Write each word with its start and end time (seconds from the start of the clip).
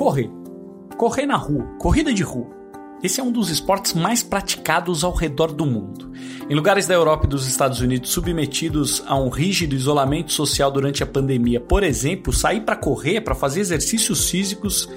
Correr. 0.00 0.30
Correr 0.96 1.26
na 1.26 1.36
rua, 1.36 1.62
corrida 1.78 2.10
de 2.10 2.22
rua. 2.22 2.48
Esse 3.02 3.20
é 3.20 3.22
um 3.22 3.30
dos 3.30 3.50
esportes 3.50 3.92
mais 3.92 4.22
praticados 4.22 5.04
ao 5.04 5.12
redor 5.12 5.52
do 5.52 5.66
mundo. 5.66 6.10
Em 6.48 6.54
lugares 6.54 6.86
da 6.86 6.94
Europa 6.94 7.26
e 7.26 7.28
dos 7.28 7.46
Estados 7.46 7.82
Unidos 7.82 8.08
submetidos 8.08 9.04
a 9.06 9.14
um 9.14 9.28
rígido 9.28 9.76
isolamento 9.76 10.32
social 10.32 10.70
durante 10.70 11.02
a 11.02 11.06
pandemia, 11.06 11.60
por 11.60 11.82
exemplo, 11.82 12.32
sair 12.32 12.62
para 12.62 12.76
correr, 12.76 13.20
para 13.20 13.34
fazer 13.34 13.60
exercícios 13.60 14.30
físicos, 14.30 14.88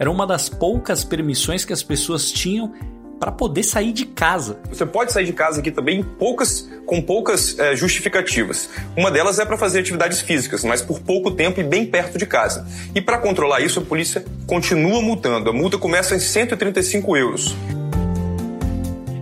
era 0.00 0.10
uma 0.10 0.26
das 0.26 0.48
poucas 0.48 1.04
permissões 1.04 1.64
que 1.64 1.72
as 1.72 1.84
pessoas 1.84 2.32
tinham 2.32 2.72
para 3.20 3.30
poder 3.30 3.62
sair 3.62 3.92
de 3.92 4.06
casa. 4.06 4.58
Você 4.68 4.84
pode 4.84 5.12
sair 5.12 5.26
de 5.26 5.32
casa 5.32 5.60
aqui 5.60 5.70
também 5.70 6.02
poucas, 6.02 6.68
com 6.86 7.00
poucas 7.00 7.58
é, 7.58 7.74
justificativas. 7.76 8.68
Uma 8.96 9.10
delas 9.10 9.38
é 9.38 9.44
para 9.44 9.56
fazer 9.56 9.80
atividades 9.80 10.20
físicas, 10.20 10.64
mas 10.64 10.82
por 10.82 11.00
pouco 11.00 11.30
tempo 11.30 11.60
e 11.60 11.64
bem 11.64 11.86
perto 11.86 12.18
de 12.18 12.26
casa. 12.26 12.66
E 12.94 13.00
para 13.00 13.18
controlar 13.18 13.60
isso, 13.60 13.80
a 13.80 13.82
polícia 13.82 14.24
continua 14.46 15.00
multando. 15.00 15.50
A 15.50 15.52
multa 15.52 15.78
começa 15.78 16.14
em 16.14 16.20
135 16.20 17.16
euros. 17.16 17.54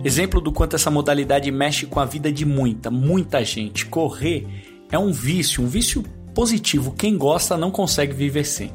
Exemplo 0.03 0.39
do 0.39 0.51
quanto 0.51 0.75
essa 0.75 0.89
modalidade 0.89 1.51
mexe 1.51 1.85
com 1.85 1.99
a 1.99 2.05
vida 2.05 2.31
de 2.31 2.45
muita, 2.45 2.89
muita 2.89 3.43
gente. 3.43 3.85
Correr 3.85 4.47
é 4.91 4.97
um 4.97 5.11
vício, 5.11 5.63
um 5.63 5.67
vício 5.67 6.03
positivo. 6.33 6.93
Quem 6.97 7.17
gosta 7.17 7.57
não 7.57 7.69
consegue 7.69 8.13
viver 8.13 8.45
sem. 8.45 8.71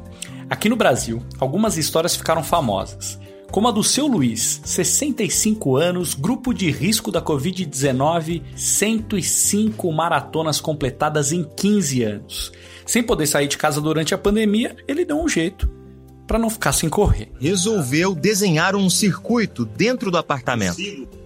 Aqui 0.49 0.69
no 0.69 0.75
Brasil, 0.75 1.23
algumas 1.39 1.77
histórias 1.77 2.15
ficaram 2.15 2.43
famosas 2.43 3.19
como 3.51 3.67
a 3.67 3.71
do 3.71 3.83
seu 3.83 4.07
Luiz, 4.07 4.61
65 4.65 5.77
anos, 5.77 6.13
grupo 6.13 6.53
de 6.53 6.69
risco 6.71 7.11
da 7.11 7.21
Covid-19, 7.21 8.41
105 8.55 9.91
maratonas 9.91 10.59
completadas 10.59 11.31
em 11.31 11.43
15 11.43 12.03
anos. 12.03 12.51
Sem 12.85 13.01
poder 13.01 13.27
sair 13.27 13.47
de 13.47 13.57
casa 13.57 13.79
durante 13.79 14.13
a 14.13 14.17
pandemia, 14.17 14.75
ele 14.87 15.05
deu 15.05 15.19
um 15.19 15.27
jeito 15.27 15.69
para 16.27 16.39
não 16.39 16.49
ficar 16.49 16.73
sem 16.73 16.89
correr. 16.89 17.31
Resolveu 17.39 18.15
desenhar 18.15 18.75
um 18.75 18.89
circuito 18.89 19.65
dentro 19.65 20.11
do 20.11 20.17
apartamento. 20.17 20.77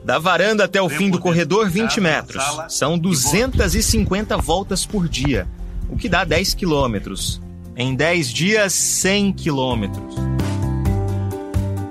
Da 0.03 0.19
varanda 0.19 0.65
até 0.65 0.81
o 0.81 0.89
fim 0.89 1.09
do 1.09 1.19
corredor, 1.19 1.69
20 1.69 2.01
metros. 2.01 2.43
São 2.69 2.97
250 2.97 4.37
voltas 4.37 4.85
por 4.85 5.07
dia, 5.07 5.47
o 5.89 5.95
que 5.95 6.09
dá 6.09 6.23
10 6.23 6.53
quilômetros. 6.53 7.41
Em 7.75 7.95
10 7.95 8.33
dias, 8.33 8.73
100 8.73 9.33
quilômetros 9.33 10.38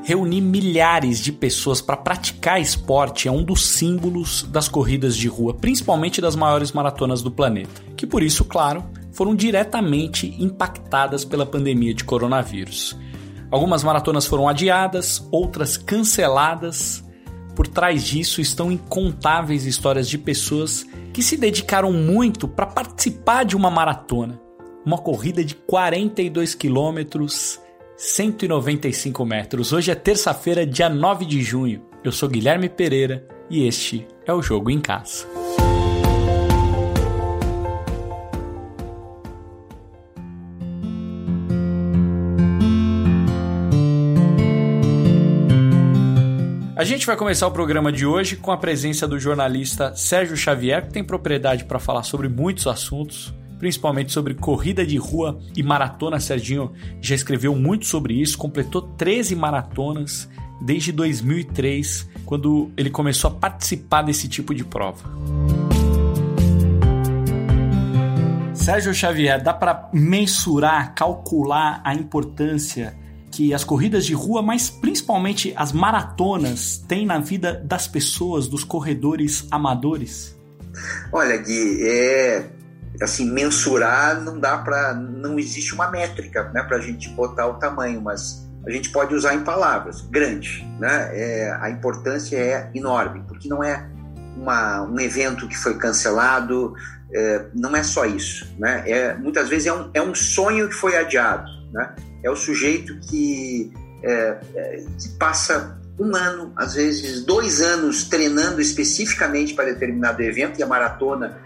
reunir 0.09 0.41
milhares 0.41 1.21
de 1.21 1.31
pessoas 1.31 1.83
para 1.83 1.95
praticar 1.95 2.59
esporte 2.59 3.29
é 3.29 3.31
um 3.31 3.43
dos 3.43 3.69
símbolos 3.69 4.43
das 4.45 4.67
corridas 4.67 5.15
de 5.15 5.29
rua, 5.29 5.53
principalmente 5.53 6.19
das 6.19 6.35
maiores 6.35 6.73
maratonas 6.73 7.21
do 7.21 7.31
planeta, 7.31 7.83
que 7.95 8.07
por 8.07 8.23
isso, 8.23 8.43
claro, 8.43 8.83
foram 9.13 9.37
diretamente 9.37 10.35
impactadas 10.43 11.27
pela 11.27 11.45
pandemia 11.45 11.93
de 11.93 12.05
coronavírus. 12.05 12.97
Algumas 13.51 13.85
maratonas 13.85 14.25
foram 14.25 14.49
adiadas, 14.49 15.29
outras 15.31 15.77
canceladas. 15.77 17.05
Por 17.55 17.67
trás 17.67 18.03
disso 18.03 18.41
estão 18.41 18.73
incontáveis 18.73 19.67
histórias 19.67 20.09
de 20.09 20.17
pessoas 20.17 20.87
que 21.13 21.23
se 21.23 21.37
dedicaram 21.37 21.93
muito 21.93 22.49
para 22.49 22.65
participar 22.65 23.45
de 23.45 23.55
uma 23.55 23.71
maratona, 23.71 24.41
uma 24.87 24.97
corrida 24.97 25.45
de 25.45 25.55
42 25.55 26.55
quilômetros 26.55 27.61
195 27.99 29.27
metros. 29.27 29.73
Hoje 29.73 29.91
é 29.91 29.95
terça-feira, 29.97 30.65
dia 30.65 30.89
9 30.89 31.25
de 31.25 31.43
junho. 31.43 31.83
Eu 32.05 32.13
sou 32.13 32.29
Guilherme 32.29 32.69
Pereira 32.69 33.27
e 33.51 33.67
este 33.67 34.07
é 34.25 34.33
o 34.33 34.41
Jogo 34.41 34.71
em 34.71 34.81
Casa. 34.81 35.27
A 46.77 46.85
gente 46.85 47.05
vai 47.05 47.17
começar 47.17 47.49
o 47.49 47.51
programa 47.51 47.91
de 47.91 48.07
hoje 48.07 48.37
com 48.37 48.53
a 48.53 48.57
presença 48.57 49.09
do 49.09 49.19
jornalista 49.19 49.97
Sérgio 49.97 50.37
Xavier, 50.37 50.87
que 50.87 50.93
tem 50.93 51.03
propriedade 51.03 51.65
para 51.65 51.81
falar 51.81 52.05
sobre 52.05 52.29
muitos 52.29 52.69
assuntos, 52.69 53.35
principalmente 53.59 54.13
sobre 54.13 54.35
corrida 54.35 54.87
de 54.87 54.97
rua 54.97 55.39
e 55.57 55.63
maratona. 55.63 56.21
Serginho 56.21 56.73
já 57.01 57.15
escreveu 57.15 57.55
muito 57.55 57.87
sobre 57.87 58.15
isso, 58.15 58.39
completou 58.39 58.83
13 58.83 59.35
maratonas 59.35 60.29
desde 60.61 60.93
2003, 60.93 62.09
quando 62.25 62.71
ele 62.77 62.91
começou 62.91 63.31
a 63.31 63.35
participar 63.35 64.03
desse 64.03 64.29
tipo 64.29 64.55
de 64.55 64.65
prova. 64.65 65.09
Sérgio 68.55 68.93
Xavier, 68.93 69.43
dá 69.43 69.55
para 69.55 69.89
mensurar, 69.93 70.95
calcular 70.95 71.81
a 71.85 71.95
importância 71.95 72.95
que 73.31 73.55
as 73.55 73.65
corridas 73.65 74.05
de 74.05 74.15
rua, 74.15 74.43
mas 74.43 74.69
principalmente 74.69 75.53
as 75.57 75.73
maratonas, 75.73 76.77
têm 76.89 77.07
na 77.07 77.19
vida 77.19 77.55
das 77.65 77.87
pessoas, 77.87 78.49
dos 78.49 78.65
corredores 78.65 79.47
amadores? 79.51 80.37
Olha, 81.13 81.37
Gui, 81.37 81.83
é, 81.83 82.51
assim 83.03 83.31
mensurar 83.31 84.21
não 84.21 84.39
dá 84.39 84.59
para 84.59 84.95
não 84.95 85.39
existe 85.39 85.75
uma 85.75 85.91
métrica 85.91 86.51
né 86.55 86.63
para 86.63 86.79
a 86.79 86.81
gente 86.81 87.09
botar 87.11 87.47
o 87.47 87.55
tamanho 87.55 88.01
mas 88.01 88.47
a 88.67 88.71
gente 88.71 88.91
pode 88.91 89.15
usar 89.15 89.35
em 89.35 89.45
palavras 89.45 90.01
grande 90.03 90.67
né 90.79 91.11
é, 91.13 91.57
a 91.61 91.71
importância 91.71 92.37
é 92.37 92.71
enorme 92.75 93.25
porque 93.27 93.49
não 93.49 93.63
é 93.63 93.89
uma, 94.37 94.83
um 94.83 94.99
evento 95.01 95.49
que 95.49 95.57
foi 95.57 95.77
cancelado 95.77 96.75
é, 97.13 97.47
não 97.55 97.75
é 97.75 97.83
só 97.83 98.05
isso 98.05 98.47
né 98.59 98.83
é 98.87 99.15
muitas 99.15 99.49
vezes 99.49 99.67
é 99.67 99.73
um, 99.73 99.91
é 99.95 100.03
um 100.03 100.15
sonho 100.15 100.69
que 100.69 100.75
foi 100.75 100.97
adiado 100.97 101.49
né 101.73 101.95
é 102.23 102.31
o 102.31 102.37
sujeito 102.37 102.99
que, 103.01 103.73
é, 104.03 104.39
é 104.55 104.85
que 104.99 105.09
passa 105.19 105.79
um 105.99 106.15
ano, 106.15 106.53
às 106.57 106.75
vezes 106.75 107.25
dois 107.25 107.61
anos 107.61 108.05
treinando 108.05 108.61
especificamente 108.61 109.55
para 109.55 109.65
determinado 109.65 110.23
evento 110.23 110.59
e 110.59 110.63
a 110.63 110.67
maratona 110.67 111.37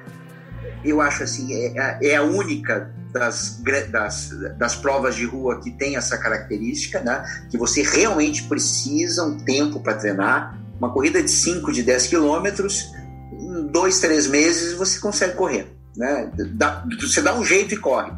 eu 0.84 1.00
acho 1.00 1.22
assim, 1.22 1.53
é, 1.53 1.72
é, 1.76 2.09
é 2.10 2.16
a 2.16 2.22
única 2.22 2.93
das, 3.12 3.60
das, 3.91 4.31
das 4.59 4.75
provas 4.75 5.15
de 5.15 5.25
rua 5.25 5.60
que 5.60 5.70
tem 5.70 5.97
essa 5.97 6.16
característica, 6.16 7.00
né? 7.00 7.25
Que 7.50 7.59
você 7.59 7.82
realmente 7.82 8.44
precisa 8.44 9.25
um 9.25 9.38
tempo 9.38 9.81
para 9.81 9.94
treinar. 9.94 10.59
Uma 10.78 10.93
corrida 10.93 11.22
de 11.22 11.31
5, 11.31 11.70
de 11.72 11.82
10 11.82 12.09
quilômetros, 12.09 12.91
em 13.32 13.66
dois, 13.69 14.00
três 14.00 14.26
meses 14.26 14.72
você 14.75 14.98
consegue 14.98 15.34
correr, 15.34 15.72
né? 15.97 16.31
Dá, 16.54 16.84
você 17.00 17.20
dá 17.20 17.34
um 17.34 17.44
jeito 17.44 17.75
e 17.75 17.76
corre. 17.76 18.10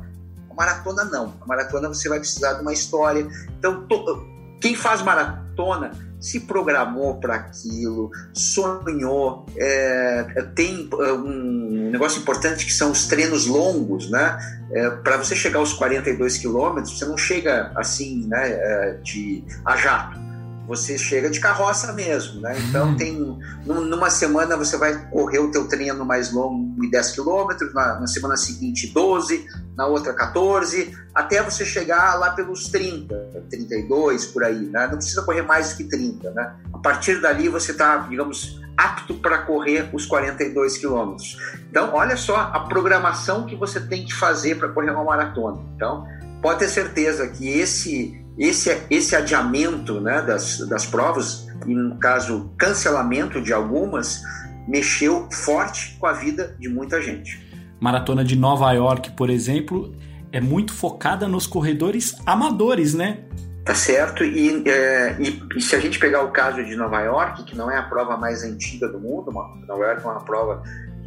A 0.51 0.55
maratona 0.55 1.05
não. 1.05 1.35
A 1.41 1.47
maratona 1.47 1.89
você 1.89 2.09
vai 2.09 2.21
precisar 2.21 2.55
de 2.55 2.63
uma 2.63 2.73
história. 2.73 3.27
Então, 3.59 3.87
to, 3.87 4.34
quem 4.65 4.75
faz 4.75 5.03
maratona 5.03 5.91
se 6.19 6.41
programou 6.41 7.21
para 7.21 7.35
aquilo, 7.35 8.11
sonhou, 8.33 9.45
é, 9.59 10.43
tem 10.55 10.89
é, 10.91 11.13
um 11.13 11.91
negócio 11.93 12.23
importante 12.23 12.65
que 12.65 12.73
são 12.73 12.91
os 12.91 13.07
treinos 13.07 13.45
longos, 13.45 14.09
né? 14.09 14.39
É, 14.73 14.89
para 14.89 15.19
você 15.19 15.37
chegar 15.37 15.59
aos 15.59 15.75
42 15.75 16.39
quilômetros, 16.39 16.99
você 16.99 17.05
não 17.05 17.19
chega 17.19 17.73
assim, 17.77 18.27
né, 18.27 18.53
é, 18.53 18.99
de 19.03 19.45
a 19.67 19.77
jato 19.77 20.19
você 20.67 20.97
chega 20.97 21.29
de 21.29 21.41
carroça 21.41 21.93
mesmo, 21.93 22.41
né? 22.41 22.57
Então 22.69 22.89
uhum. 22.89 22.97
tem 22.97 23.39
numa 23.67 24.11
semana 24.11 24.57
você 24.57 24.77
vai 24.77 25.09
correr 25.11 25.39
o 25.39 25.51
teu 25.51 25.69
treino 25.69 26.05
mais 26.05 26.33
longo 26.33 26.85
em 26.85 26.91
10 26.91 27.13
quilômetros, 27.13 27.73
na, 27.75 28.01
na, 28.01 28.07
semana 28.07 28.37
seguinte 28.37 28.87
12, 28.93 29.47
na 29.77 29.87
outra 29.87 30.13
14, 30.15 30.97
até 31.15 31.43
você 31.43 31.65
chegar 31.65 32.15
lá 32.15 32.31
pelos 32.31 32.69
30, 32.69 33.15
32 33.51 34.27
por 34.27 34.45
aí, 34.45 34.67
né? 34.67 34.87
Não 34.87 34.97
precisa 34.97 35.23
correr 35.23 35.43
mais 35.43 35.71
do 35.71 35.77
que 35.77 35.85
30, 35.85 36.31
né? 36.31 36.55
A 36.73 36.79
partir 36.79 37.21
dali 37.21 37.49
você 37.49 37.73
está, 37.73 37.99
digamos, 37.99 38.61
apto 38.77 39.15
para 39.15 39.39
correr 39.39 39.89
os 39.93 40.07
42 40.07 40.79
quilômetros. 40.79 41.39
Então, 41.71 41.91
olha 41.95 42.17
só 42.17 42.37
a 42.37 42.61
programação 42.61 43.47
que 43.47 43.55
você 43.55 43.81
tem 43.81 44.05
que 44.05 44.13
fazer 44.13 44.57
para 44.57 44.69
correr 44.69 44.91
uma 44.91 45.05
maratona. 45.05 45.61
Então, 45.77 46.07
pode 46.43 46.59
ter 46.61 46.69
certeza 46.69 47.27
que 47.29 47.49
esse 47.49 48.24
esse, 48.39 48.77
esse 48.91 49.15
adiamento 49.15 50.01
né, 50.01 50.23
das, 50.23 50.59
das 50.69 50.87
provas, 50.87 51.47
e 51.67 51.75
no 51.75 51.97
caso 51.99 52.51
cancelamento 52.59 53.41
de 53.41 53.53
algumas, 53.53 54.23
mexeu 54.67 55.29
forte 55.31 55.97
com 55.99 56.07
a 56.07 56.13
vida 56.13 56.57
de 56.59 56.69
muita 56.69 57.01
gente. 57.01 57.43
Maratona 57.81 58.25
de 58.25 58.37
Nova 58.37 58.73
York, 58.73 59.13
por 59.13 59.31
exemplo, 59.31 59.95
é 60.33 60.41
muito 60.41 60.73
focada 60.73 61.29
nos 61.29 61.47
corredores 61.47 62.17
amadores, 62.27 62.95
né? 62.95 63.21
Tá 63.65 63.75
certo. 63.75 64.25
E, 64.25 64.69
é, 64.69 65.17
e, 65.19 65.43
e, 65.57 65.61
se 65.61 65.75
a 65.75 65.81
gente 65.81 65.99
pegar 65.99 66.23
o 66.23 66.31
caso 66.31 66.63
de 66.63 66.77
Nova 66.77 67.01
York, 67.01 67.45
que 67.45 67.57
não 67.57 67.71
é 67.71 67.79
a 67.79 67.83
prova 67.83 68.17
mais 68.17 68.43
antiga 68.43 68.89
do 68.89 68.99
mundo, 68.99 69.31
Nova 69.33 69.85
York 69.85 70.03
é 70.03 70.07
uma 70.07 70.25
prova 70.25 70.63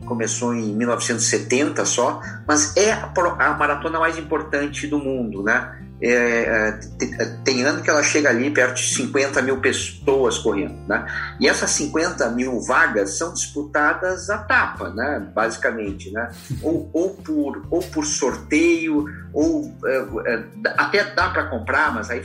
começou 0.07 0.56
em 0.56 0.74
1970 0.75 1.86
só, 1.86 2.21
mas 2.48 2.75
é 2.75 2.92
a 2.92 3.54
maratona 3.54 4.00
mais 4.00 4.18
importante 4.18 4.88
do 4.88 4.98
mundo, 4.98 5.44
né? 5.44 5.83
É, 6.00 6.80
é 7.01 7.25
tem 7.44 7.63
ano 7.63 7.81
que 7.81 7.89
ela 7.89 8.04
chega 8.04 8.30
ali 8.30 8.51
perto 8.51 8.75
de 8.75 8.94
50 8.94 9.42
mil 9.42 9.59
pessoas 9.59 10.38
correndo, 10.38 10.77
né? 10.88 11.06
E 11.39 11.48
essas 11.48 11.71
50 11.71 12.30
mil 12.31 12.62
vagas 12.62 13.18
são 13.18 13.33
disputadas 13.33 14.30
a 14.30 14.38
tapa, 14.38 14.89
né? 14.89 15.27
Basicamente, 15.33 16.12
né? 16.12 16.30
Ou, 16.62 16.89
ou, 16.94 17.09
por, 17.15 17.65
ou 17.69 17.81
por 17.81 18.06
sorteio, 18.06 19.06
ou 19.33 19.75
é, 19.86 20.33
é 20.33 20.44
até 20.77 21.04
dá 21.15 21.30
para 21.30 21.45
comprar, 21.45 21.94
mas 21.94 22.09
aí 22.09 22.21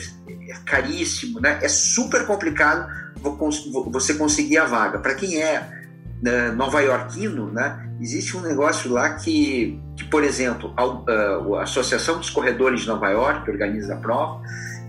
é 0.48 0.54
caríssimo, 0.66 1.40
né? 1.40 1.58
É 1.62 1.68
super 1.68 2.26
complicado 2.26 2.86
você 3.90 4.14
conseguir 4.14 4.58
a 4.58 4.64
vaga. 4.64 4.98
Para 4.98 5.14
quem 5.14 5.40
é 5.40 5.81
uh, 6.22 6.54
nova-iorquino, 6.54 7.50
né, 7.52 7.90
existe 8.00 8.36
um 8.36 8.40
negócio 8.40 8.90
lá 8.90 9.14
que, 9.14 9.80
que 9.96 10.04
por 10.04 10.24
exemplo, 10.24 10.72
a, 10.76 11.58
a, 11.58 11.62
Associação 11.62 12.18
dos 12.18 12.30
Corredores 12.30 12.82
de 12.82 12.88
Nova 12.88 13.08
York, 13.10 13.44
que 13.44 13.50
organiza 13.50 13.94
a 13.94 13.96
prova, 13.98 14.42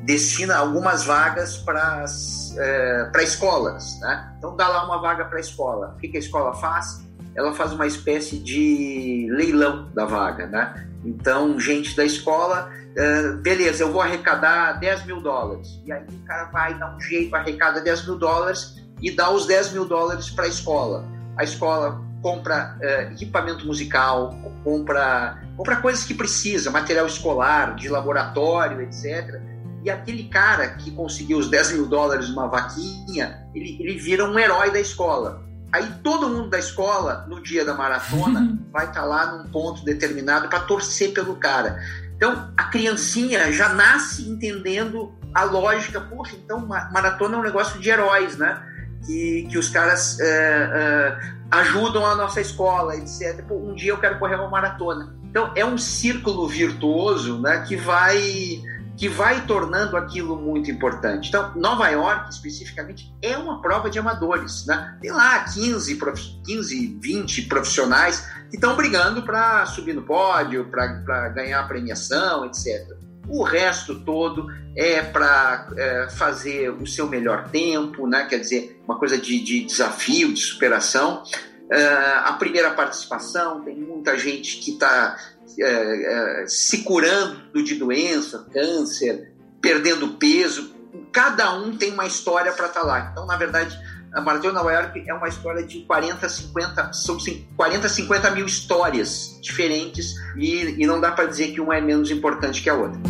destina 0.03 0.55
algumas 0.55 1.05
vagas 1.05 1.57
para 1.57 2.05
uh, 2.05 3.21
escolas. 3.21 3.99
Né? 3.99 4.33
Então 4.37 4.55
dá 4.55 4.67
lá 4.67 4.85
uma 4.85 5.01
vaga 5.01 5.25
para 5.25 5.37
a 5.37 5.41
escola. 5.41 5.93
O 5.95 5.99
que, 5.99 6.09
que 6.09 6.17
a 6.17 6.19
escola 6.19 6.53
faz? 6.53 7.03
Ela 7.35 7.53
faz 7.53 7.71
uma 7.71 7.87
espécie 7.87 8.37
de 8.37 9.27
leilão 9.31 9.89
da 9.93 10.05
vaga. 10.05 10.45
Né? 10.47 10.87
Então, 11.05 11.59
gente 11.59 11.95
da 11.95 12.05
escola, 12.05 12.69
uh, 12.69 13.37
beleza, 13.37 13.83
eu 13.83 13.91
vou 13.91 14.01
arrecadar 14.01 14.73
10 14.73 15.05
mil 15.05 15.21
dólares. 15.21 15.81
E 15.85 15.91
aí 15.91 16.03
o 16.03 16.25
cara 16.25 16.45
vai 16.45 16.77
dar 16.77 16.95
um 16.95 16.99
jeito, 16.99 17.33
arrecada 17.35 17.81
10 17.81 18.05
mil 18.05 18.17
dólares 18.17 18.83
e 19.01 19.11
dá 19.11 19.31
os 19.31 19.45
10 19.45 19.73
mil 19.73 19.85
dólares 19.85 20.29
para 20.29 20.45
a 20.45 20.47
escola 20.47 21.13
a 21.37 21.43
escola 21.43 22.01
compra 22.21 22.77
uh, 22.79 23.13
equipamento 23.13 23.67
musical, 23.67 24.33
compra, 24.63 25.41
compra 25.57 25.75
coisas 25.77 26.05
que 26.05 26.13
precisa, 26.13 26.71
material 26.71 27.05
escolar, 27.05 27.75
de 27.75 27.89
laboratório, 27.89 28.81
etc. 28.81 29.41
E 29.83 29.89
aquele 29.89 30.23
cara 30.29 30.69
que 30.69 30.91
conseguiu 30.91 31.37
os 31.37 31.49
10 31.49 31.73
mil 31.73 31.87
dólares 31.87 32.29
numa 32.29 32.47
vaquinha, 32.47 33.45
ele, 33.53 33.77
ele 33.81 33.97
vira 33.97 34.23
um 34.23 34.39
herói 34.39 34.71
da 34.71 34.79
escola. 34.79 35.43
Aí 35.73 35.85
todo 36.03 36.29
mundo 36.29 36.49
da 36.49 36.59
escola, 36.59 37.25
no 37.27 37.41
dia 37.41 37.65
da 37.65 37.73
maratona, 37.73 38.57
vai 38.71 38.85
estar 38.85 39.01
tá 39.01 39.05
lá 39.05 39.31
num 39.33 39.49
ponto 39.49 39.83
determinado 39.83 40.47
para 40.47 40.61
torcer 40.61 41.11
pelo 41.13 41.35
cara. 41.35 41.83
Então, 42.15 42.53
a 42.55 42.65
criancinha 42.65 43.51
já 43.51 43.73
nasce 43.73 44.29
entendendo 44.29 45.13
a 45.33 45.43
lógica. 45.43 45.99
Poxa, 45.99 46.37
então 46.37 46.65
maratona 46.65 47.35
é 47.35 47.39
um 47.39 47.43
negócio 47.43 47.81
de 47.81 47.89
heróis, 47.89 48.37
né? 48.37 48.61
Que, 49.05 49.47
que 49.49 49.57
os 49.57 49.69
caras 49.69 50.19
é, 50.19 50.25
é, 50.25 51.19
ajudam 51.51 52.05
a 52.05 52.15
nossa 52.15 52.41
escola, 52.41 52.95
etc. 52.95 53.43
Pô, 53.47 53.55
um 53.55 53.73
dia 53.73 53.91
eu 53.91 53.97
quero 53.97 54.19
correr 54.19 54.35
uma 54.35 54.49
maratona. 54.49 55.15
Então 55.23 55.51
é 55.55 55.65
um 55.65 55.77
círculo 55.77 56.47
virtuoso 56.47 57.41
né, 57.41 57.63
que 57.67 57.75
vai 57.75 58.61
que 58.95 59.09
vai 59.09 59.45
tornando 59.45 59.97
aquilo 59.97 60.35
muito 60.35 60.69
importante. 60.69 61.29
Então, 61.29 61.51
Nova 61.55 61.89
York, 61.89 62.29
especificamente, 62.29 63.11
é 63.23 63.35
uma 63.35 63.59
prova 63.59 63.89
de 63.89 63.97
amadores. 63.97 64.67
Né? 64.67 64.97
Tem 65.01 65.11
lá 65.11 65.39
15, 65.45 65.99
15 66.45 66.99
20 67.01 67.41
profissionais 67.43 68.19
que 68.49 68.55
estão 68.55 68.75
brigando 68.75 69.23
para 69.23 69.65
subir 69.65 69.93
no 69.93 70.03
pódio, 70.03 70.69
para 70.69 71.29
ganhar 71.29 71.67
premiação, 71.67 72.45
etc. 72.45 72.87
O 73.27 73.43
resto 73.43 74.03
todo 74.03 74.47
é 74.75 75.01
para 75.01 75.69
é, 75.77 76.09
fazer 76.09 76.69
o 76.69 76.85
seu 76.85 77.07
melhor 77.07 77.49
tempo, 77.49 78.05
né? 78.07 78.25
quer 78.25 78.39
dizer, 78.39 78.81
uma 78.85 78.97
coisa 78.97 79.17
de, 79.17 79.39
de 79.41 79.63
desafio, 79.65 80.33
de 80.33 80.41
superação. 80.41 81.23
É, 81.71 81.85
a 82.25 82.33
primeira 82.33 82.71
participação, 82.71 83.61
tem 83.61 83.75
muita 83.75 84.17
gente 84.17 84.57
que 84.57 84.71
está 84.71 85.17
é, 85.59 86.41
é, 86.41 86.47
se 86.47 86.83
curando 86.83 87.63
de 87.63 87.75
doença, 87.75 88.47
câncer, 88.51 89.31
perdendo 89.61 90.15
peso. 90.15 90.73
Cada 91.11 91.53
um 91.55 91.77
tem 91.77 91.91
uma 91.91 92.05
história 92.05 92.51
para 92.51 92.67
estar 92.67 92.81
tá 92.81 92.85
lá. 92.85 93.09
Então, 93.11 93.25
na 93.25 93.37
verdade, 93.37 93.79
a 94.13 94.21
Maratona 94.21 94.53
Nova 94.53 94.71
York 94.71 95.03
é 95.07 95.13
uma 95.13 95.27
história 95.27 95.65
de 95.65 95.79
40, 95.81 96.29
50, 96.29 96.93
são 96.93 97.17
40, 97.57 97.89
50 97.89 98.31
mil 98.31 98.45
histórias 98.45 99.39
diferentes 99.41 100.13
e, 100.37 100.83
e 100.83 100.85
não 100.85 101.01
dá 101.01 101.11
para 101.11 101.25
dizer 101.25 101.51
que 101.51 101.59
uma 101.59 101.75
é 101.75 101.81
menos 101.81 102.11
importante 102.11 102.61
que 102.61 102.69
a 102.69 102.75
outra. 102.75 103.01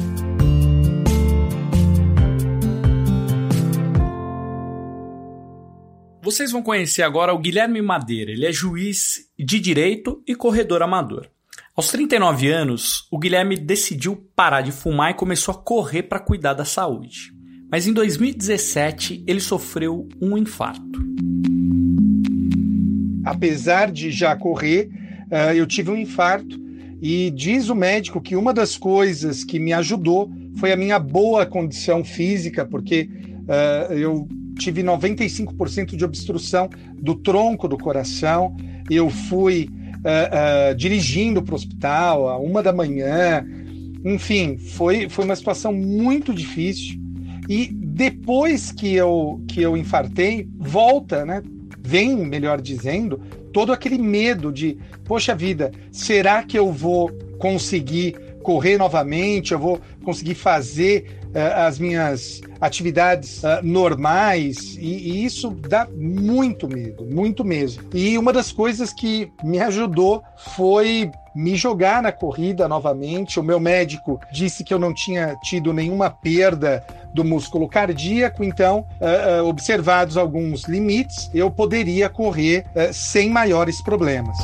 Vocês 6.21 6.53
vão 6.53 6.63
conhecer 6.63 7.03
agora 7.03 7.33
o 7.33 7.37
Guilherme 7.37 7.81
Madeira. 7.81 8.31
Ele 8.31 8.45
é 8.45 8.51
juiz 8.53 9.29
de 9.37 9.59
direito 9.59 10.23
e 10.25 10.33
corredor 10.33 10.81
amador. 10.81 11.27
Aos 11.75 11.89
39 11.89 12.49
anos, 12.49 13.07
o 13.11 13.19
Guilherme 13.19 13.57
decidiu 13.57 14.29
parar 14.33 14.61
de 14.61 14.71
fumar 14.71 15.11
e 15.11 15.15
começou 15.15 15.53
a 15.53 15.57
correr 15.57 16.03
para 16.03 16.21
cuidar 16.21 16.53
da 16.53 16.63
saúde. 16.63 17.32
Mas 17.73 17.87
em 17.87 17.93
2017 17.93 19.23
ele 19.25 19.39
sofreu 19.39 20.07
um 20.21 20.37
infarto. 20.37 21.03
Apesar 23.25 23.91
de 23.91 24.11
já 24.11 24.35
correr, 24.35 24.91
uh, 25.31 25.55
eu 25.55 25.65
tive 25.65 25.89
um 25.89 25.97
infarto 25.97 26.55
e 27.01 27.31
diz 27.31 27.69
o 27.69 27.75
médico 27.75 28.21
que 28.21 28.35
uma 28.35 28.53
das 28.53 28.77
coisas 28.77 29.43
que 29.43 29.57
me 29.57 29.73
ajudou 29.73 30.31
foi 30.57 30.71
a 30.71 30.77
minha 30.77 30.99
boa 30.99 31.47
condição 31.47 32.03
física, 32.03 32.63
porque 32.63 33.09
uh, 33.09 33.91
eu 33.91 34.27
tive 34.59 34.83
95% 34.83 35.95
de 35.95 36.05
obstrução 36.05 36.69
do 37.01 37.15
tronco 37.15 37.67
do 37.67 37.75
coração. 37.75 38.55
Eu 38.87 39.09
fui 39.09 39.67
uh, 39.97 40.75
dirigindo 40.75 41.41
para 41.41 41.53
o 41.53 41.55
hospital 41.55 42.29
a 42.29 42.37
uma 42.37 42.61
da 42.61 42.71
manhã. 42.71 43.43
Enfim, 44.05 44.59
foi, 44.59 45.09
foi 45.09 45.25
uma 45.25 45.35
situação 45.35 45.73
muito 45.73 46.35
difícil. 46.35 47.01
E 47.47 47.67
depois 47.71 48.71
que 48.71 48.93
eu, 48.93 49.41
que 49.47 49.61
eu 49.61 49.75
infartei, 49.77 50.47
volta, 50.57 51.25
né? 51.25 51.41
Vem, 51.79 52.15
melhor 52.15 52.61
dizendo, 52.61 53.21
todo 53.51 53.71
aquele 53.71 53.97
medo 53.97 54.51
de, 54.51 54.77
poxa 55.05 55.35
vida, 55.35 55.71
será 55.91 56.43
que 56.43 56.57
eu 56.57 56.71
vou 56.71 57.11
conseguir 57.37 58.15
correr 58.41 58.77
novamente? 58.77 59.51
Eu 59.51 59.59
vou 59.59 59.79
conseguir 60.03 60.35
fazer 60.35 61.19
uh, 61.27 61.65
as 61.67 61.77
minhas 61.77 62.41
atividades 62.61 63.43
uh, 63.43 63.59
normais? 63.61 64.75
E, 64.79 65.11
e 65.11 65.25
isso 65.25 65.49
dá 65.49 65.87
muito 65.93 66.67
medo, 66.67 67.05
muito 67.05 67.43
mesmo. 67.43 67.83
E 67.93 68.17
uma 68.17 68.31
das 68.31 68.51
coisas 68.51 68.93
que 68.93 69.31
me 69.43 69.59
ajudou 69.59 70.23
foi 70.55 71.11
me 71.35 71.55
jogar 71.55 72.01
na 72.01 72.11
corrida 72.11 72.67
novamente. 72.67 73.39
O 73.39 73.43
meu 73.43 73.59
médico 73.59 74.19
disse 74.31 74.63
que 74.63 74.73
eu 74.73 74.79
não 74.79 74.93
tinha 74.93 75.35
tido 75.43 75.73
nenhuma 75.73 76.09
perda 76.09 76.85
do 77.13 77.23
músculo 77.23 77.67
cardíaco, 77.67 78.43
então, 78.43 78.87
uh, 78.99 79.43
uh, 79.43 79.47
observados 79.47 80.17
alguns 80.17 80.63
limites, 80.63 81.29
eu 81.33 81.51
poderia 81.51 82.09
correr 82.09 82.65
uh, 82.75 82.93
sem 82.93 83.29
maiores 83.29 83.81
problemas. 83.81 84.37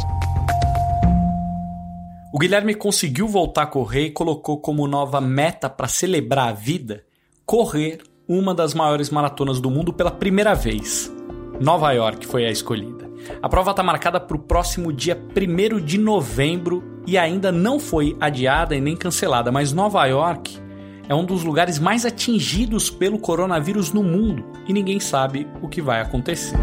O 2.31 2.37
Guilherme 2.37 2.75
conseguiu 2.75 3.27
voltar 3.27 3.63
a 3.63 3.67
correr 3.67 4.05
e 4.05 4.11
colocou 4.11 4.59
como 4.59 4.87
nova 4.87 5.19
meta 5.19 5.67
para 5.69 5.87
celebrar 5.87 6.49
a 6.49 6.53
vida 6.53 7.03
correr 7.49 8.03
uma 8.27 8.53
das 8.53 8.75
maiores 8.75 9.09
maratonas 9.09 9.59
do 9.59 9.71
mundo 9.71 9.91
pela 9.91 10.11
primeira 10.11 10.53
vez. 10.53 11.11
Nova 11.59 11.91
York 11.91 12.27
foi 12.27 12.45
a 12.45 12.51
escolhida. 12.51 13.09
A 13.41 13.49
prova 13.49 13.71
está 13.71 13.81
marcada 13.81 14.19
para 14.19 14.37
o 14.37 14.39
próximo 14.39 14.93
dia 14.93 15.19
1 15.35 15.83
de 15.83 15.97
novembro 15.97 17.01
e 17.07 17.17
ainda 17.17 17.51
não 17.51 17.79
foi 17.79 18.15
adiada 18.19 18.75
e 18.75 18.79
nem 18.79 18.95
cancelada, 18.95 19.51
mas 19.51 19.73
Nova 19.73 20.05
York 20.05 20.59
é 21.09 21.15
um 21.15 21.25
dos 21.25 21.43
lugares 21.43 21.79
mais 21.79 22.05
atingidos 22.05 22.91
pelo 22.91 23.17
coronavírus 23.17 23.91
no 23.91 24.03
mundo 24.03 24.45
e 24.67 24.71
ninguém 24.71 24.99
sabe 24.99 25.47
o 25.59 25.67
que 25.67 25.81
vai 25.81 26.01
acontecer. 26.01 26.55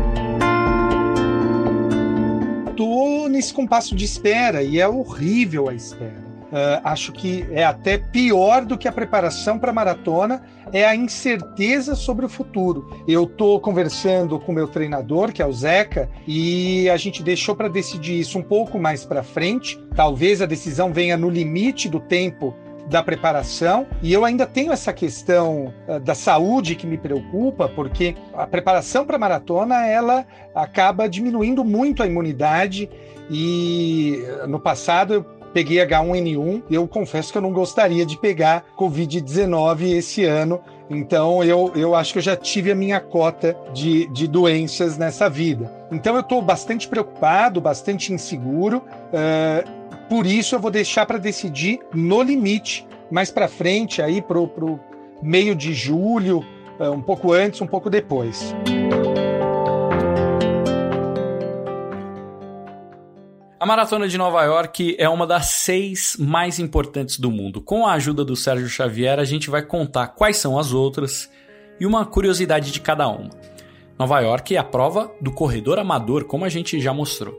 Estou 2.70 3.28
nesse 3.28 3.52
compasso 3.52 3.96
de 3.96 4.04
espera 4.04 4.62
e 4.62 4.78
é 4.78 4.86
horrível 4.86 5.68
a 5.68 5.74
espera. 5.74 6.24
Uh, 6.46 6.80
acho 6.84 7.12
que 7.12 7.44
é 7.50 7.64
até 7.64 7.98
pior 7.98 8.64
do 8.64 8.78
que 8.78 8.86
a 8.86 8.92
preparação 8.92 9.58
para 9.58 9.72
a 9.72 9.74
maratona 9.74 10.42
é 10.72 10.86
a 10.86 10.94
incerteza 10.94 11.96
sobre 11.96 12.24
o 12.24 12.28
futuro. 12.28 12.88
Eu 13.08 13.24
estou 13.24 13.58
conversando 13.58 14.38
com 14.38 14.52
meu 14.52 14.68
treinador, 14.68 15.32
que 15.32 15.42
é 15.42 15.46
o 15.46 15.52
Zeca, 15.52 16.08
e 16.24 16.88
a 16.88 16.96
gente 16.96 17.20
deixou 17.20 17.56
para 17.56 17.66
decidir 17.66 18.20
isso 18.20 18.38
um 18.38 18.42
pouco 18.42 18.78
mais 18.78 19.04
para 19.04 19.24
frente. 19.24 19.76
Talvez 19.96 20.40
a 20.40 20.46
decisão 20.46 20.92
venha 20.92 21.16
no 21.16 21.28
limite 21.28 21.88
do 21.88 21.98
tempo 21.98 22.54
da 22.88 23.02
preparação. 23.02 23.86
E 24.02 24.12
eu 24.12 24.24
ainda 24.24 24.46
tenho 24.46 24.72
essa 24.72 24.92
questão 24.92 25.72
uh, 25.88 26.00
da 26.00 26.14
saúde 26.14 26.74
que 26.74 26.86
me 26.86 26.96
preocupa, 26.96 27.68
porque 27.68 28.14
a 28.34 28.46
preparação 28.46 29.04
para 29.04 29.18
maratona 29.18 29.86
ela 29.86 30.26
acaba 30.54 31.08
diminuindo 31.08 31.64
muito 31.64 32.02
a 32.02 32.06
imunidade. 32.06 32.88
E 33.28 34.18
no 34.46 34.60
passado 34.60 35.14
eu 35.14 35.26
peguei 35.56 35.78
H1N1 35.78 36.64
e 36.68 36.74
eu 36.74 36.86
confesso 36.86 37.32
que 37.32 37.38
eu 37.38 37.42
não 37.42 37.50
gostaria 37.50 38.04
de 38.04 38.18
pegar 38.18 38.64
Covid-19 38.78 39.96
esse 39.96 40.22
ano. 40.22 40.60
Então 40.90 41.42
eu, 41.42 41.72
eu 41.74 41.94
acho 41.94 42.12
que 42.12 42.18
eu 42.18 42.22
já 42.22 42.36
tive 42.36 42.70
a 42.70 42.74
minha 42.74 43.00
cota 43.00 43.56
de, 43.72 44.06
de 44.08 44.28
doenças 44.28 44.98
nessa 44.98 45.30
vida. 45.30 45.72
Então 45.90 46.14
eu 46.14 46.20
estou 46.20 46.42
bastante 46.42 46.86
preocupado, 46.86 47.60
bastante 47.60 48.12
inseguro. 48.12 48.82
Uh, 49.08 49.75
por 50.08 50.26
isso 50.26 50.54
eu 50.54 50.60
vou 50.60 50.70
deixar 50.70 51.06
para 51.06 51.18
decidir 51.18 51.80
no 51.92 52.22
limite, 52.22 52.86
mais 53.10 53.30
para 53.30 53.48
frente, 53.48 54.00
aí 54.00 54.22
para 54.22 54.38
o 54.38 54.80
meio 55.22 55.54
de 55.54 55.72
julho, 55.74 56.44
uh, 56.78 56.90
um 56.90 57.02
pouco 57.02 57.32
antes, 57.32 57.60
um 57.60 57.66
pouco 57.66 57.90
depois. 57.90 58.54
A 63.58 63.64
Maratona 63.64 64.06
de 64.06 64.16
Nova 64.16 64.44
York 64.44 64.94
é 64.98 65.08
uma 65.08 65.26
das 65.26 65.46
seis 65.46 66.16
mais 66.20 66.58
importantes 66.58 67.18
do 67.18 67.30
mundo. 67.30 67.60
Com 67.60 67.86
a 67.86 67.94
ajuda 67.94 68.24
do 68.24 68.36
Sérgio 68.36 68.68
Xavier, 68.68 69.18
a 69.18 69.24
gente 69.24 69.50
vai 69.50 69.62
contar 69.62 70.08
quais 70.08 70.36
são 70.36 70.58
as 70.58 70.72
outras 70.72 71.28
e 71.80 71.86
uma 71.86 72.04
curiosidade 72.04 72.70
de 72.70 72.80
cada 72.80 73.08
uma. 73.08 73.30
Nova 73.98 74.20
York 74.20 74.54
é 74.54 74.58
a 74.58 74.64
prova 74.64 75.10
do 75.20 75.32
corredor 75.32 75.78
amador, 75.78 76.26
como 76.26 76.44
a 76.44 76.48
gente 76.48 76.78
já 76.78 76.92
mostrou. 76.92 77.34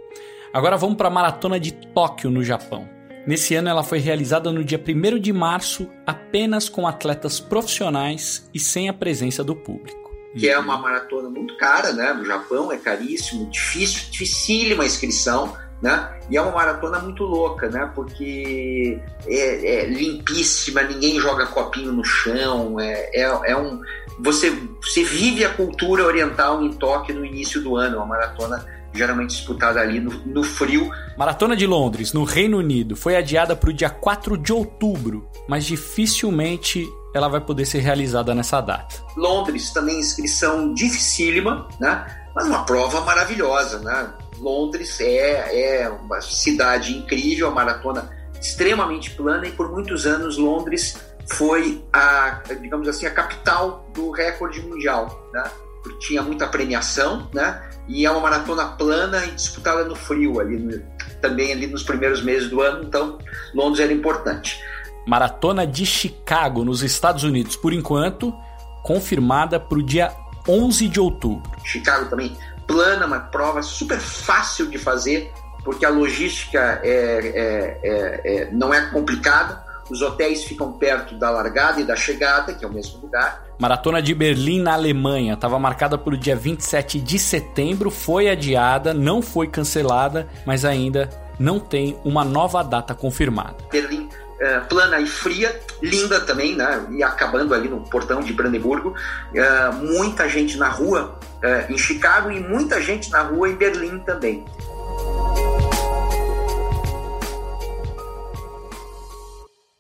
Agora 0.54 0.78
vamos 0.78 0.98
para 0.98 1.08
a 1.08 1.12
Maratona 1.12 1.60
de 1.60 1.72
Tóquio, 1.72 2.30
no 2.30 2.44
Japão. 2.44 2.88
Nesse 3.26 3.56
ano 3.56 3.70
ela 3.70 3.84
foi 3.84 4.00
realizada 4.00 4.52
no 4.52 4.64
dia 4.64 4.82
1 4.82 5.20
de 5.20 5.34
março, 5.34 5.90
apenas 6.06 6.70
com 6.70 6.88
atletas 6.88 7.40
profissionais 7.40 8.50
e 8.54 8.60
sem 8.60 8.88
a 8.88 8.94
presença 8.94 9.44
do 9.44 9.56
público. 9.56 10.08
Que 10.38 10.50
é 10.50 10.58
uma 10.58 10.78
maratona 10.78 11.30
muito 11.30 11.58
cara, 11.58 11.92
né? 11.94 12.14
No 12.14 12.24
Japão 12.26 12.72
é 12.72 12.78
caríssimo, 12.78 13.50
difícil, 13.50 14.10
dificílima 14.12 14.84
a 14.84 14.86
inscrição 14.86 15.54
né? 15.82 16.10
E 16.30 16.38
é 16.38 16.42
uma 16.42 16.52
maratona 16.52 17.00
muito 17.00 17.24
louca, 17.24 17.70
né? 17.70 17.92
Porque 17.94 19.00
é, 19.28 19.82
é 19.82 19.86
limpíssima, 19.86 20.82
ninguém 20.82 21.20
joga 21.20 21.46
copinho 21.48 21.92
no 21.92 22.04
chão, 22.04 22.80
é, 22.80 23.10
é, 23.14 23.52
é, 23.52 23.56
um 23.56 23.82
você, 24.20 24.50
você 24.82 25.04
vive 25.04 25.46
a 25.46 25.54
cultura 25.54 26.04
oriental 26.04 26.64
em 26.64 26.74
Tóquio 26.74 27.16
no 27.16 27.26
início 27.26 27.62
do 27.62 27.76
ano, 27.76 27.98
uma 27.98 28.06
maratona 28.08 28.66
geralmente 28.94 29.32
disputada 29.32 29.80
ali 29.80 30.00
no, 30.00 30.12
no, 30.26 30.44
frio. 30.44 30.90
Maratona 31.18 31.56
de 31.56 31.66
Londres, 31.66 32.14
no 32.14 32.24
Reino 32.24 32.58
Unido, 32.58 32.96
foi 32.96 33.16
adiada 33.16 33.56
para 33.56 33.70
o 33.70 33.74
dia 33.74 33.90
4 33.90 34.38
de 34.38 34.54
outubro, 34.54 35.30
mas 35.48 35.66
dificilmente 35.66 36.88
ela 37.14 37.28
vai 37.28 37.42
poder 37.42 37.66
ser 37.66 37.80
realizada 37.80 38.34
nessa 38.36 38.62
data. 38.62 39.04
Londres 39.16 39.72
também 39.72 40.00
inscrição 40.00 40.74
dificílima, 40.74 41.68
né? 41.80 42.06
Mas 42.36 42.46
uma 42.46 42.64
prova 42.66 43.02
maravilhosa, 43.02 43.80
né? 43.80 44.14
Londres 44.40 45.00
é, 45.00 45.82
é 45.84 45.90
uma 45.90 46.22
cidade 46.22 46.96
incrível, 46.96 47.48
uma 47.48 47.56
maratona 47.56 48.10
extremamente 48.40 49.12
plana 49.12 49.48
e 49.48 49.52
por 49.52 49.72
muitos 49.72 50.06
anos 50.06 50.38
Londres 50.38 50.98
foi 51.28 51.84
a, 51.92 52.42
digamos 52.62 52.88
assim, 52.88 53.06
a 53.06 53.12
capital 53.12 53.90
do 53.94 54.12
recorde 54.12 54.62
mundial, 54.62 55.30
né? 55.34 55.44
Porque 55.88 56.08
tinha 56.08 56.22
muita 56.22 56.48
premiação, 56.48 57.30
né? 57.34 57.62
E 57.88 58.06
é 58.06 58.12
uma 58.12 58.20
maratona 58.20 58.66
plana 58.66 59.26
e 59.26 59.32
disputada 59.32 59.86
no 59.86 59.96
frio 59.96 60.40
ali, 60.40 60.58
no, 60.58 60.82
também 61.22 61.52
ali 61.52 61.68
nos 61.68 61.84
primeiros 61.84 62.22
meses 62.22 62.50
do 62.50 62.62
ano, 62.62 62.84
então 62.84 63.18
Londres 63.54 63.80
era 63.80 63.94
importante. 63.94 64.62
Maratona 65.06 65.66
de 65.66 65.86
Chicago, 65.86 66.66
nos 66.66 66.84
Estados 66.84 67.24
Unidos, 67.24 67.56
por 67.56 67.72
enquanto, 67.72 68.36
confirmada 68.84 69.58
para 69.60 69.78
o 69.78 69.84
dia 69.84 70.14
11 70.48 70.88
de 70.90 71.00
outubro. 71.00 71.50
Chicago 71.64 72.10
também 72.10 72.36
plana, 72.68 73.06
uma 73.06 73.20
prova 73.20 73.64
super 73.64 73.98
fácil 73.98 74.68
de 74.68 74.78
fazer, 74.78 75.32
porque 75.64 75.86
a 75.86 75.90
logística 75.90 76.82
é, 76.84 76.92
é, 76.92 77.80
é, 77.84 78.22
é, 78.26 78.52
não 78.52 78.74
é 78.74 78.82
complicada. 78.88 79.66
Os 79.90 80.02
hotéis 80.02 80.44
ficam 80.44 80.74
perto 80.74 81.16
da 81.16 81.30
largada 81.30 81.80
e 81.82 81.84
da 81.84 81.96
chegada, 81.96 82.54
que 82.54 82.64
é 82.64 82.68
o 82.68 82.72
mesmo 82.72 83.02
lugar. 83.02 83.46
Maratona 83.58 84.02
de 84.02 84.14
Berlim, 84.14 84.62
na 84.62 84.74
Alemanha, 84.74 85.34
estava 85.34 85.58
marcada 85.58 85.98
para 85.98 86.14
o 86.14 86.18
dia 86.18 86.36
27 86.36 87.00
de 87.00 87.18
setembro, 87.18 87.90
foi 87.90 88.30
adiada, 88.30 88.94
não 88.94 89.22
foi 89.22 89.48
cancelada, 89.48 90.28
mas 90.46 90.64
ainda 90.64 91.10
não 91.40 91.60
tem 91.60 91.98
uma 92.04 92.24
nova 92.24 92.64
data 92.64 92.94
confirmada. 92.94 93.56
Berlim 93.72 94.10
uh, 94.38 94.66
plana 94.68 95.00
e 95.00 95.08
fria, 95.08 95.60
linda 95.82 96.20
também, 96.22 96.56
né? 96.56 96.86
E 96.92 97.04
acabando 97.04 97.54
ali 97.54 97.68
no 97.68 97.82
portão 97.82 98.22
de 98.22 98.34
Brandeburgo. 98.34 98.90
Uh, 98.90 99.74
muita 99.74 100.28
gente 100.30 100.58
na 100.58 100.70
rua 100.70 101.18
uh, 101.44 101.72
em 101.72 101.78
Chicago 101.78 102.32
e 102.32 102.40
muita 102.40 102.82
gente 102.82 103.12
na 103.12 103.22
rua 103.22 103.50
em 103.50 103.56
Berlim 103.56 104.00
também. 104.00 104.46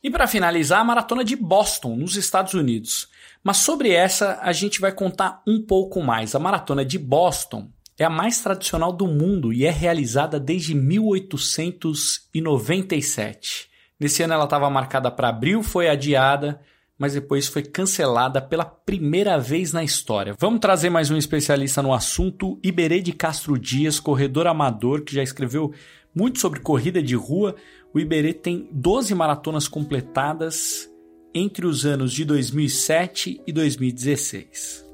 E 0.03 0.11
para 0.11 0.27
finalizar, 0.27 0.79
a 0.79 0.83
maratona 0.83 1.23
de 1.23 1.35
Boston, 1.35 1.95
nos 1.95 2.15
Estados 2.15 2.53
Unidos. 2.53 3.07
Mas 3.43 3.57
sobre 3.57 3.89
essa 3.91 4.37
a 4.41 4.51
gente 4.51 4.79
vai 4.79 4.91
contar 4.91 5.41
um 5.47 5.59
pouco 5.61 6.03
mais. 6.03 6.35
A 6.35 6.39
maratona 6.39 6.85
de 6.85 6.99
Boston 6.99 7.67
é 7.97 8.05
a 8.05 8.09
mais 8.09 8.39
tradicional 8.41 8.93
do 8.93 9.07
mundo 9.07 9.51
e 9.51 9.65
é 9.65 9.71
realizada 9.71 10.39
desde 10.39 10.75
1897. 10.75 13.67
Nesse 13.99 14.21
ano 14.21 14.35
ela 14.35 14.43
estava 14.43 14.69
marcada 14.69 15.09
para 15.09 15.29
abril, 15.29 15.63
foi 15.63 15.89
adiada, 15.89 16.61
mas 16.99 17.13
depois 17.13 17.47
foi 17.47 17.63
cancelada 17.63 18.39
pela 18.39 18.65
primeira 18.65 19.39
vez 19.39 19.73
na 19.73 19.83
história. 19.83 20.35
Vamos 20.39 20.59
trazer 20.59 20.91
mais 20.91 21.09
um 21.09 21.17
especialista 21.17 21.81
no 21.81 21.91
assunto, 21.91 22.59
Iberê 22.63 23.01
de 23.01 23.13
Castro 23.13 23.57
Dias, 23.57 23.99
corredor 23.99 24.45
amador, 24.45 25.01
que 25.01 25.15
já 25.15 25.23
escreveu 25.23 25.73
muito 26.13 26.39
sobre 26.39 26.59
corrida 26.59 27.01
de 27.01 27.15
rua. 27.15 27.55
O 27.97 27.99
Iberê 27.99 28.31
tem 28.31 28.69
12 28.71 29.15
maratonas 29.15 29.67
completadas 29.67 30.87
entre 31.33 31.65
os 31.65 31.83
anos 31.83 32.13
de 32.13 32.23
2007 32.25 33.41
e 33.47 33.51
2016. 33.51 34.85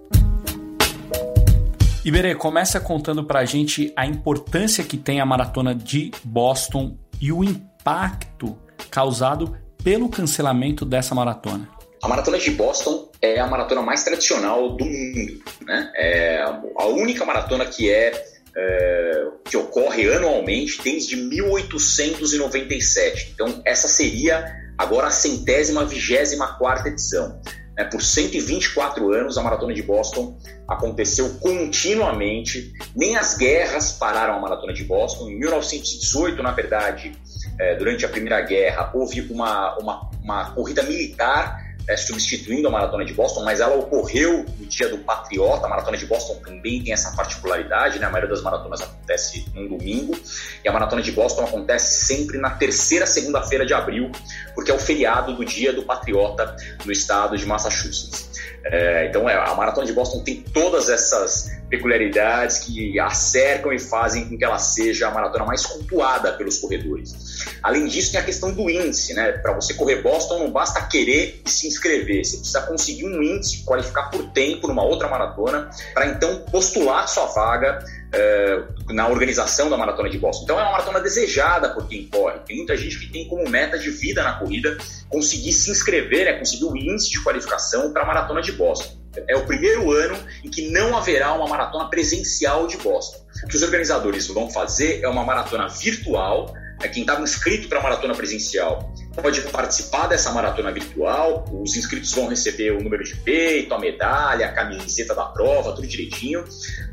Iberê, 2.06 2.34
começa 2.34 2.80
contando 2.80 3.26
para 3.26 3.40
a 3.40 3.46
gente 3.46 3.92
a 3.98 4.06
importância 4.06 4.86
que 4.86 4.96
tem 4.96 5.20
a 5.20 5.26
maratona 5.26 5.76
de 5.76 6.12
Boston 6.24 6.98
e 7.20 7.30
o 7.34 7.44
impacto 7.44 8.58
causado 8.90 9.54
pelo 9.84 10.08
cancelamento 10.08 10.86
dessa 10.86 11.14
maratona? 11.14 11.68
A 12.02 12.08
maratona 12.08 12.38
de 12.38 12.52
Boston 12.52 13.12
é 13.22 13.38
a 13.38 13.48
maratona 13.48 13.82
mais 13.82 14.06
tradicional 14.06 14.78
do 14.78 14.86
mundo, 14.86 15.44
né? 15.66 15.92
É 15.94 16.42
a 16.78 16.86
única 16.86 17.26
maratona 17.26 17.66
que 17.66 17.92
é, 17.92 18.12
é 18.56 19.28
que 19.46 19.58
ocorre 19.58 20.12
anualmente 20.12 20.82
desde 20.82 21.16
1897. 21.16 23.34
Então 23.34 23.62
essa 23.66 23.88
seria 23.88 24.46
agora 24.78 25.08
a 25.08 25.12
centésima 25.12 25.86
vigésima 25.86 26.58
quarta 26.58 26.90
edição. 26.90 27.42
É, 27.76 27.84
por 27.84 28.04
124 28.04 29.12
anos, 29.14 29.36
a 29.36 29.42
Maratona 29.42 29.74
de 29.74 29.82
Boston 29.82 30.38
aconteceu 30.68 31.28
continuamente. 31.40 32.72
Nem 32.96 33.16
as 33.16 33.36
guerras 33.36 33.94
pararam 33.94 34.36
a 34.36 34.40
Maratona 34.40 34.74
de 34.74 34.84
Boston. 34.84 35.30
Em 35.30 35.40
1918, 35.40 36.44
na 36.44 36.52
verdade, 36.52 37.14
é, 37.60 37.76
durante 37.76 38.06
a 38.06 38.10
Primeira 38.10 38.42
Guerra, 38.42 38.92
houve 38.94 39.22
uma, 39.22 39.76
uma, 39.80 40.12
uma 40.24 40.52
corrida 40.52 40.84
militar 40.84 41.63
é, 41.88 41.98
substituindo 41.98 42.68
a 42.68 42.72
Maratona 42.72 43.04
de 43.04 43.14
Boston, 43.14 43.44
mas 43.44 43.60
ela 43.60 43.76
ocorreu 43.76 44.46
no 44.58 44.66
dia 44.66 44.88
do 44.90 45.00
Patriota. 45.00 45.66
A 45.66 45.70
Maratona 45.70 45.98
de 45.98 46.06
Boston 46.06 46.36
também 46.36 46.84
tem 46.84 46.94
essa 46.94 47.16
particularidade, 47.16 48.00
né? 48.00 48.06
A 48.06 48.10
maioria 48.10 48.30
das 48.30 48.42
maratonas 48.42 48.82
acontece 48.82 49.46
num 49.54 49.68
domingo 49.68 50.18
e 50.64 50.68
a 50.68 50.72
Maratona 50.72 51.02
de 51.02 51.12
Boston 51.12 51.44
acontece 51.44 52.06
sempre 52.06 52.38
na 52.38 52.52
terceira 52.52 53.06
segunda-feira 53.06 53.66
de 53.66 53.74
abril, 53.74 54.12
porque 54.56 54.72
é 54.72 54.74
o 54.74 54.80
feriado 54.80 55.36
do 55.36 55.44
dia 55.44 55.74
do 55.74 55.84
Patriota 55.84 56.56
no 56.86 56.92
estado 56.92 57.38
de 57.38 57.46
Massachusetts. 57.46 58.32
É, 58.66 59.08
então, 59.08 59.30
é, 59.30 59.36
a 59.36 59.54
Maratona 59.56 59.86
de 59.86 59.94
Boston 59.94 60.24
tem 60.24 60.42
todas 60.42 60.90
essas 60.90 61.52
peculiaridades 61.74 62.60
que 62.60 63.00
a 63.00 63.10
cercam 63.10 63.74
e 63.74 63.80
fazem 63.80 64.30
com 64.30 64.38
que 64.38 64.46
ela 64.46 64.60
seja 64.60 65.08
a 65.08 65.12
maratona 65.12 65.44
mais 65.44 65.66
cultuada 65.66 66.34
pelos 66.34 66.60
corredores. 66.60 67.48
Além 67.64 67.88
disso, 67.88 68.12
tem 68.12 68.22
a 68.22 68.24
questão 68.24 68.54
do 68.54 68.70
índice, 68.70 69.16
né? 69.16 69.32
Para 69.32 69.54
você 69.54 69.74
correr 69.74 70.04
Boston, 70.04 70.38
não 70.38 70.52
basta 70.52 70.80
querer 70.84 71.42
se 71.46 71.68
inscrever, 71.68 72.24
você 72.24 72.38
precisa 72.38 72.62
conseguir 72.62 73.06
um 73.06 73.24
índice, 73.24 73.64
qualificar 73.64 74.12
por 74.12 74.24
tempo 74.32 74.68
numa 74.68 74.84
outra 74.84 75.08
maratona, 75.08 75.72
para 75.96 76.06
então 76.06 76.42
postular 76.52 77.08
sua 77.08 77.26
vaga 77.26 77.84
é, 78.14 78.62
na 78.90 79.08
organização 79.08 79.68
da 79.68 79.76
maratona 79.76 80.12
de 80.12 80.20
Boston. 80.20 80.44
Então 80.44 80.60
é 80.60 80.62
uma 80.62 80.74
maratona 80.74 81.00
desejada 81.00 81.70
por 81.70 81.88
quem 81.88 82.08
corre. 82.08 82.38
Tem 82.46 82.58
muita 82.58 82.78
gente 82.78 83.00
que 83.00 83.12
tem 83.12 83.28
como 83.28 83.50
meta 83.50 83.80
de 83.80 83.90
vida 83.90 84.22
na 84.22 84.34
corrida 84.34 84.78
conseguir 85.10 85.54
se 85.54 85.72
inscrever, 85.72 86.26
né, 86.26 86.34
conseguir 86.34 86.66
o 86.66 86.78
índice 86.78 87.10
de 87.10 87.24
qualificação 87.24 87.92
para 87.92 88.04
a 88.04 88.06
maratona 88.06 88.44
de 88.44 88.52
Boston. 88.52 89.03
É 89.28 89.36
o 89.36 89.46
primeiro 89.46 89.92
ano 89.92 90.18
em 90.44 90.50
que 90.50 90.70
não 90.72 90.98
haverá 90.98 91.34
uma 91.34 91.48
maratona 91.48 91.90
presencial 91.90 92.68
de 92.68 92.78
Boston. 92.78 93.20
O 93.44 93.48
que 93.48 93.56
os 93.56 93.64
organizadores 93.64 94.28
vão 94.28 94.50
fazer 94.50 95.02
é 95.04 95.08
uma 95.08 95.24
maratona 95.24 95.68
virtual. 95.68 96.54
Né, 96.80 96.88
quem 96.88 97.02
estava 97.02 97.22
inscrito 97.22 97.68
para 97.68 97.80
a 97.80 97.84
maratona 97.84 98.16
presencial 98.16 98.94
pode 99.16 99.42
participar 99.42 100.08
dessa 100.08 100.32
maratona 100.32 100.72
virtual. 100.72 101.46
Os 101.52 101.76
inscritos 101.76 102.12
vão 102.14 102.28
receber 102.28 102.72
o 102.72 102.82
número 102.82 103.04
de 103.04 103.16
peito, 103.18 103.74
a 103.74 103.80
medalha, 103.80 104.48
a 104.48 104.52
camiseta 104.52 105.14
da 105.14 105.26
prova, 105.26 105.74
tudo 105.74 105.88
direitinho. 105.88 106.44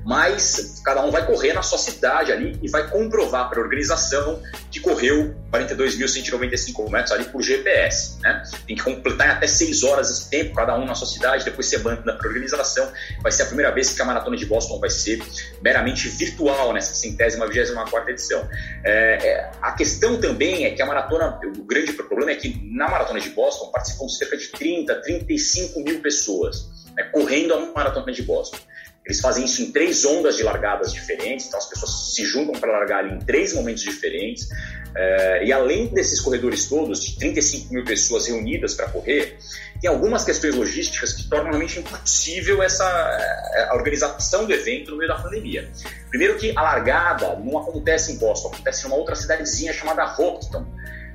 Mas 0.04 0.80
cada 0.84 1.02
um 1.04 1.10
vai 1.10 1.26
correr 1.26 1.52
na 1.52 1.62
sua 1.62 1.78
cidade 1.78 2.32
ali 2.32 2.58
e 2.62 2.70
vai 2.70 2.88
comprovar 2.88 3.48
para 3.48 3.60
a 3.60 3.62
organização 3.62 4.40
que 4.70 4.80
correu 4.80 5.34
42.195 5.52 6.90
metros 6.90 7.12
ali 7.12 7.24
por 7.24 7.42
GPS. 7.42 8.20
Né? 8.20 8.42
Tem 8.66 8.76
que 8.76 8.82
completar 8.82 9.26
em 9.26 9.30
até 9.30 9.46
6 9.46 9.82
horas 9.84 10.10
esse 10.10 10.30
tempo, 10.30 10.54
cada 10.54 10.78
um 10.78 10.84
na 10.84 10.94
sua 10.94 11.06
cidade, 11.06 11.44
depois 11.44 11.66
você 11.66 11.78
manda 11.78 12.14
para 12.14 12.26
a 12.26 12.28
organização. 12.28 12.90
Vai 13.22 13.32
ser 13.32 13.42
a 13.42 13.46
primeira 13.46 13.72
vez 13.72 13.92
que 13.92 14.00
a 14.00 14.04
Maratona 14.04 14.36
de 14.36 14.46
Boston 14.46 14.78
vai 14.78 14.90
ser 14.90 15.22
meramente 15.62 16.08
virtual 16.08 16.72
nessa 16.72 16.94
centésima, 16.94 17.46
vigésima 17.46 17.84
quarta 17.86 18.10
edição. 18.10 18.48
É, 18.84 19.18
é, 19.26 19.50
a 19.60 19.72
questão 19.72 20.20
também 20.20 20.64
é 20.64 20.70
que 20.70 20.82
a 20.82 20.86
maratona, 20.86 21.40
o 21.58 21.64
grande 21.64 21.92
problema 22.10 22.32
é 22.32 22.34
que 22.34 22.60
na 22.64 22.88
Maratona 22.88 23.20
de 23.20 23.30
Boston 23.30 23.70
participam 23.70 24.08
cerca 24.08 24.36
de 24.36 24.48
30, 24.48 24.94
35 24.96 25.80
mil 25.80 26.00
pessoas 26.02 26.68
né, 26.96 27.04
correndo 27.04 27.54
a 27.54 27.72
Maratona 27.72 28.12
de 28.12 28.22
Boston. 28.22 28.58
Eles 29.06 29.20
fazem 29.20 29.44
isso 29.44 29.62
em 29.62 29.72
três 29.72 30.04
ondas 30.04 30.36
de 30.36 30.42
largadas 30.42 30.92
diferentes, 30.92 31.46
então 31.46 31.58
as 31.58 31.68
pessoas 31.68 32.14
se 32.14 32.24
juntam 32.24 32.60
para 32.60 32.70
largar 32.70 33.10
em 33.10 33.18
três 33.20 33.54
momentos 33.54 33.82
diferentes. 33.82 34.48
É, 34.94 35.44
e 35.44 35.52
além 35.52 35.86
desses 35.86 36.20
corredores 36.20 36.68
todos, 36.68 37.02
de 37.02 37.16
35 37.16 37.72
mil 37.72 37.84
pessoas 37.84 38.26
reunidas 38.26 38.74
para 38.74 38.88
correr, 38.88 39.38
tem 39.80 39.88
algumas 39.88 40.24
questões 40.24 40.54
logísticas 40.54 41.12
que 41.12 41.28
tornam 41.28 41.46
realmente 41.46 41.78
impossível 41.78 42.62
essa 42.62 42.84
é, 42.84 43.68
a 43.70 43.74
organização 43.74 44.46
do 44.46 44.52
evento 44.52 44.90
no 44.90 44.98
meio 44.98 45.08
da 45.08 45.16
pandemia. 45.16 45.70
Primeiro 46.10 46.36
que 46.36 46.52
a 46.56 46.60
largada 46.60 47.36
não 47.36 47.58
acontece 47.58 48.12
em 48.12 48.18
Boston, 48.18 48.48
acontece 48.48 48.84
em 48.84 48.88
uma 48.88 48.96
outra 48.96 49.14
cidadezinha 49.14 49.72
chamada 49.72 50.04
Hoxton, 50.04 50.66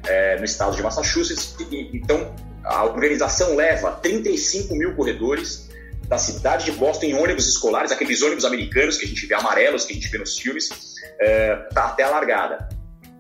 é, 0.08 0.38
no 0.38 0.46
estado 0.46 0.76
de 0.76 0.82
Massachusetts. 0.82 1.56
Então, 1.94 2.34
a 2.64 2.84
organização 2.84 3.56
leva 3.56 3.92
35 3.92 4.76
mil 4.76 4.96
corredores 4.96 5.70
da 6.08 6.18
cidade 6.18 6.66
de 6.66 6.72
Boston 6.74 7.08
em 7.08 7.14
ônibus 7.16 7.48
escolares, 7.48 7.92
aqueles 7.92 8.22
ônibus 8.22 8.46
americanos 8.46 8.98
que 8.98 9.06
a 9.06 9.08
gente 9.08 9.26
vê 9.26 9.34
amarelos, 9.34 9.86
que 9.86 9.94
a 9.94 9.96
gente 9.96 10.08
vê 10.10 10.18
nos 10.18 10.38
filmes, 10.38 10.70
é, 11.20 11.56
tá 11.74 11.86
até 11.86 12.04
a 12.04 12.10
largada. 12.10 12.70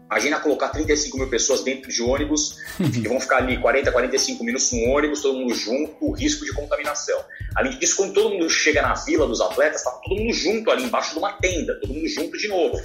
Imagina 0.05 0.39
colocar 0.39 0.69
35 0.69 1.17
mil 1.17 1.29
pessoas 1.29 1.63
dentro 1.63 1.91
de 1.91 2.01
ônibus 2.01 2.57
que 2.77 3.07
vão 3.07 3.19
ficar 3.19 3.37
ali 3.37 3.59
40, 3.59 3.91
45 3.91 4.43
minutos 4.43 4.71
no 4.71 4.91
ônibus, 4.91 5.21
todo 5.21 5.39
mundo 5.39 5.53
junto, 5.55 5.95
o 5.99 6.11
risco 6.11 6.45
de 6.45 6.53
contaminação. 6.53 7.19
Além 7.55 7.77
disso, 7.79 7.97
quando 7.97 8.13
todo 8.13 8.29
mundo 8.29 8.49
chega 8.49 8.81
na 8.83 8.93
vila 8.93 9.27
dos 9.27 9.41
atletas, 9.41 9.81
está 9.81 9.91
todo 9.91 10.15
mundo 10.15 10.33
junto 10.33 10.69
ali 10.69 10.83
embaixo 10.83 11.13
de 11.13 11.17
uma 11.17 11.33
tenda, 11.33 11.79
todo 11.79 11.91
mundo 11.91 12.07
junto 12.07 12.37
de 12.37 12.47
novo. 12.47 12.79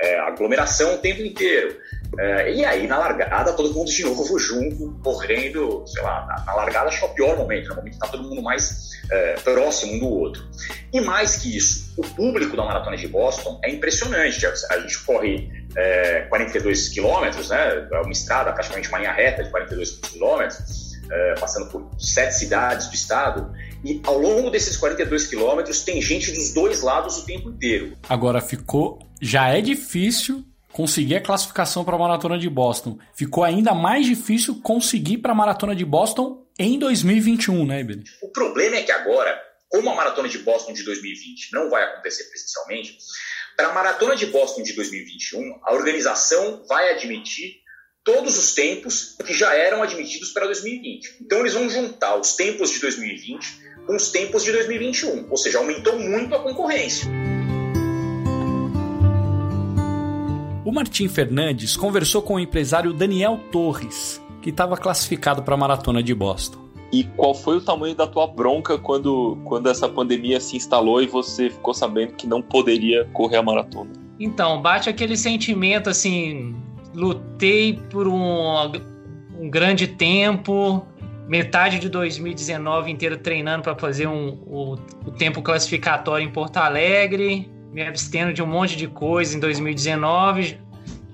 É, 0.00 0.18
aglomeração 0.20 0.94
o 0.94 0.98
tempo 0.98 1.22
inteiro. 1.22 1.76
É, 2.18 2.52
e 2.52 2.64
aí, 2.64 2.86
na 2.86 2.98
largada, 2.98 3.52
todo 3.52 3.72
mundo 3.74 3.90
de 3.90 4.02
novo 4.06 4.38
junto, 4.38 4.98
correndo, 5.02 5.84
sei 5.86 6.02
lá, 6.02 6.26
na, 6.26 6.44
na 6.44 6.54
largada 6.54 6.88
acho 6.88 6.98
que 6.98 7.04
é 7.04 7.08
o 7.08 7.14
pior 7.14 7.36
momento, 7.36 7.68
no 7.68 7.76
momento 7.76 7.98
que 7.98 8.04
está 8.04 8.08
todo 8.08 8.28
mundo 8.28 8.42
mais 8.42 8.88
é, 9.10 9.34
próximo 9.34 9.94
um 9.94 9.98
do 9.98 10.08
outro. 10.08 10.48
E 10.92 11.00
mais 11.00 11.36
que 11.36 11.56
isso, 11.56 11.92
o 11.96 12.02
público 12.02 12.56
da 12.56 12.64
Maratona 12.64 12.96
de 12.96 13.08
Boston 13.08 13.60
é 13.64 13.70
impressionante. 13.70 14.44
A 14.46 14.78
gente 14.80 14.98
corre 15.04 15.50
é, 15.76 16.20
42 16.28 16.88
quilômetros, 16.88 17.50
né? 17.50 17.88
É 17.90 18.00
uma 18.00 18.12
estrada, 18.12 18.52
praticamente 18.52 18.88
uma 18.88 18.98
linha 18.98 19.12
reta 19.12 19.44
de 19.44 19.50
42 19.50 19.90
quilômetros, 19.98 20.98
é, 21.10 21.34
passando 21.38 21.70
por 21.70 21.88
sete 21.98 22.34
cidades 22.34 22.88
do 22.88 22.94
estado. 22.94 23.52
E 23.84 24.00
ao 24.04 24.18
longo 24.18 24.50
desses 24.50 24.76
42 24.76 25.26
quilômetros 25.26 25.82
tem 25.82 26.02
gente 26.02 26.32
dos 26.32 26.52
dois 26.52 26.82
lados 26.82 27.18
o 27.18 27.26
tempo 27.26 27.50
inteiro. 27.50 27.96
Agora 28.08 28.40
ficou. 28.40 28.98
Já 29.20 29.48
é 29.48 29.60
difícil 29.60 30.44
conseguir 30.72 31.16
a 31.16 31.20
classificação 31.20 31.84
para 31.84 31.96
a 31.96 31.98
Maratona 31.98 32.38
de 32.38 32.48
Boston. 32.48 32.98
Ficou 33.14 33.42
ainda 33.42 33.74
mais 33.74 34.06
difícil 34.06 34.60
conseguir 34.62 35.18
para 35.18 35.32
a 35.32 35.34
Maratona 35.34 35.74
de 35.74 35.84
Boston 35.84 36.46
em 36.58 36.78
2021, 36.78 37.66
né, 37.66 37.80
Ibeli? 37.80 38.04
O 38.22 38.28
problema 38.28 38.76
é 38.76 38.82
que 38.82 38.92
agora, 38.92 39.40
como 39.68 39.90
a 39.90 39.94
Maratona 39.94 40.28
de 40.28 40.38
Boston 40.38 40.72
de 40.72 40.84
2020 40.84 41.52
não 41.52 41.70
vai 41.70 41.82
acontecer 41.82 42.24
presencialmente, 42.24 42.96
para 43.56 43.70
a 43.70 43.72
Maratona 43.72 44.14
de 44.14 44.26
Boston 44.26 44.62
de 44.62 44.72
2021, 44.74 45.60
a 45.64 45.74
organização 45.74 46.64
vai 46.68 46.92
admitir 46.92 47.56
todos 48.04 48.38
os 48.38 48.54
tempos 48.54 49.16
que 49.26 49.34
já 49.34 49.52
eram 49.54 49.82
admitidos 49.82 50.30
para 50.30 50.46
2020. 50.46 51.18
Então 51.20 51.40
eles 51.40 51.54
vão 51.54 51.68
juntar 51.68 52.16
os 52.16 52.36
tempos 52.36 52.70
de 52.70 52.78
2020 52.78 53.68
com 53.84 53.96
os 53.96 54.10
tempos 54.10 54.44
de 54.44 54.52
2021, 54.52 55.28
ou 55.30 55.36
seja, 55.36 55.58
aumentou 55.58 55.98
muito 55.98 56.34
a 56.34 56.42
concorrência. 56.42 57.08
O 60.68 60.70
Martim 60.70 61.08
Fernandes 61.08 61.78
conversou 61.78 62.20
com 62.20 62.34
o 62.34 62.38
empresário 62.38 62.92
Daniel 62.92 63.40
Torres, 63.50 64.22
que 64.42 64.50
estava 64.50 64.76
classificado 64.76 65.42
para 65.42 65.54
a 65.54 65.56
maratona 65.56 66.02
de 66.02 66.14
Boston. 66.14 66.58
E 66.92 67.04
qual 67.04 67.34
foi 67.34 67.56
o 67.56 67.60
tamanho 67.62 67.94
da 67.94 68.06
tua 68.06 68.26
bronca 68.26 68.76
quando, 68.76 69.38
quando 69.46 69.70
essa 69.70 69.88
pandemia 69.88 70.38
se 70.38 70.58
instalou 70.58 71.00
e 71.00 71.06
você 71.06 71.48
ficou 71.48 71.72
sabendo 71.72 72.12
que 72.12 72.26
não 72.26 72.42
poderia 72.42 73.06
correr 73.14 73.38
a 73.38 73.42
maratona? 73.42 73.92
Então, 74.20 74.60
bate 74.60 74.90
aquele 74.90 75.16
sentimento 75.16 75.88
assim: 75.88 76.54
lutei 76.94 77.80
por 77.90 78.06
um, 78.06 78.70
um 79.40 79.48
grande 79.48 79.86
tempo, 79.86 80.86
metade 81.26 81.78
de 81.78 81.88
2019 81.88 82.90
inteiro 82.90 83.16
treinando 83.16 83.62
para 83.62 83.74
fazer 83.74 84.06
um, 84.06 84.38
o, 84.46 84.74
o 85.06 85.10
tempo 85.12 85.40
classificatório 85.40 86.28
em 86.28 86.30
Porto 86.30 86.58
Alegre 86.58 87.50
me 87.72 87.82
abstendo 87.82 88.32
de 88.32 88.42
um 88.42 88.46
monte 88.46 88.76
de 88.76 88.86
coisa 88.86 89.36
em 89.36 89.40
2019. 89.40 90.58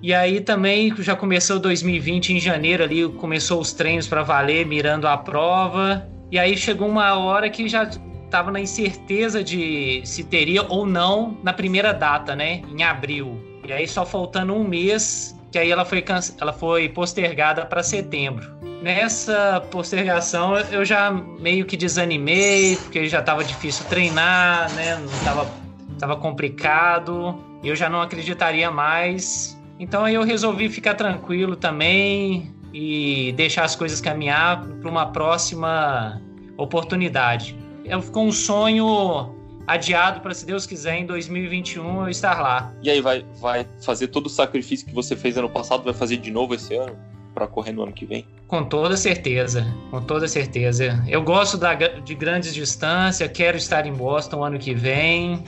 E 0.03 0.13
aí 0.13 0.41
também 0.41 0.95
já 0.99 1.17
começou 1.17 1.59
2020 1.59 2.35
em 2.35 2.41
janeiro 2.41 2.85
ali, 2.85 3.09
começou 3.09 3.61
os 3.61 3.73
treinos 3.73 4.07
para 4.07 4.23
valer, 4.23 4.67
mirando 4.67 5.09
a 5.09 5.17
prova. 5.17 6.07
E 6.31 6.39
aí 6.39 6.57
chegou 6.57 6.89
uma 6.89 7.15
hora 7.15 7.49
que 7.49 7.69
já 7.69 7.89
estava 8.25 8.51
na 8.51 8.61
incerteza 8.61 9.43
de 9.43 10.03
se 10.05 10.25
teria 10.25 10.63
ou 10.65 10.85
não 10.85 11.39
na 11.43 11.53
primeira 11.53 11.93
data, 11.93 12.35
né, 12.35 12.63
em 12.69 12.83
abril. 12.83 13.41
E 13.67 13.73
aí 13.73 13.87
só 13.87 14.05
faltando 14.05 14.53
um 14.53 14.65
mês, 14.65 15.35
que 15.51 15.59
aí 15.59 15.71
ela 15.71 15.85
foi 15.85 16.05
ela 16.41 16.53
foi 16.53 16.89
postergada 16.89 17.65
para 17.65 17.83
setembro. 17.83 18.53
Nessa 18.83 19.63
postergação 19.71 20.59
eu 20.59 20.85
já 20.85 21.11
meio 21.11 21.65
que 21.65 21.77
desanimei, 21.77 22.77
porque 22.77 23.07
já 23.07 23.21
estava 23.21 23.43
difícil 23.43 23.87
treinar, 23.87 24.71
né, 24.75 24.97
não 24.97 25.07
estava 25.07 25.64
estava 25.95 26.17
complicado, 26.17 27.39
eu 27.63 27.75
já 27.75 27.89
não 27.89 28.01
acreditaria 28.01 28.71
mais. 28.71 29.59
Então 29.79 30.05
aí 30.05 30.15
eu 30.15 30.23
resolvi 30.23 30.69
ficar 30.69 30.95
tranquilo 30.95 31.57
também 31.57 32.55
e 32.73 33.33
deixar 33.33 33.65
as 33.65 33.75
coisas 33.75 34.01
caminhar 34.01 34.67
para 34.67 34.91
uma 34.91 35.07
próxima 35.07 36.21
oportunidade. 36.57 37.57
Eu 37.85 38.01
ficou 38.01 38.25
um 38.27 38.33
sonho 38.33 39.35
adiado 39.67 40.21
para 40.21 40.35
se 40.35 40.45
Deus 40.45 40.67
quiser 40.67 40.99
em 40.99 41.07
2021 41.07 42.03
eu 42.03 42.09
estar 42.09 42.41
lá. 42.41 42.73
E 42.83 42.91
aí 42.91 43.01
vai 43.01 43.25
vai 43.41 43.67
fazer 43.83 44.09
todo 44.09 44.27
o 44.27 44.31
sacrifício 44.31 44.87
que 44.87 44.95
você 44.95 45.17
fez 45.17 45.37
ano 45.37 45.49
passado, 45.49 45.85
vai 45.85 45.95
fazer 45.95 46.19
de 46.19 46.31
novo 46.31 46.55
esse 46.55 46.75
ano 46.75 46.97
para 47.35 47.47
correr 47.47 47.73
no 47.73 47.83
ano 47.83 47.93
que 47.93 48.07
vem? 48.07 48.27
Com 48.47 48.65
toda 48.65 48.97
certeza, 48.97 49.67
com 49.91 50.01
toda 50.01 50.29
certeza. 50.29 51.03
Eu 51.09 51.23
gosto 51.23 51.57
da, 51.57 51.75
de 51.75 52.15
grandes 52.15 52.55
distâncias, 52.55 53.29
quero 53.33 53.57
estar 53.57 53.87
em 53.87 53.93
Boston 53.93 54.45
ano 54.45 54.59
que 54.59 54.73
vem 54.73 55.43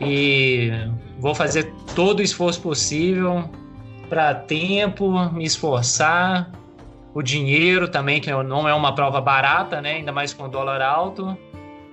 e 0.00 0.70
vou 1.18 1.34
fazer 1.34 1.72
todo 1.94 2.20
o 2.20 2.22
esforço 2.22 2.60
possível 2.60 3.48
para 4.08 4.34
tempo, 4.34 5.30
me 5.32 5.44
esforçar, 5.44 6.50
o 7.14 7.22
dinheiro 7.22 7.88
também, 7.88 8.20
que 8.20 8.30
não 8.30 8.68
é 8.68 8.74
uma 8.74 8.94
prova 8.94 9.20
barata, 9.20 9.80
né? 9.80 9.94
Ainda 9.94 10.12
mais 10.12 10.32
com 10.32 10.44
o 10.44 10.48
dólar 10.48 10.80
alto. 10.80 11.36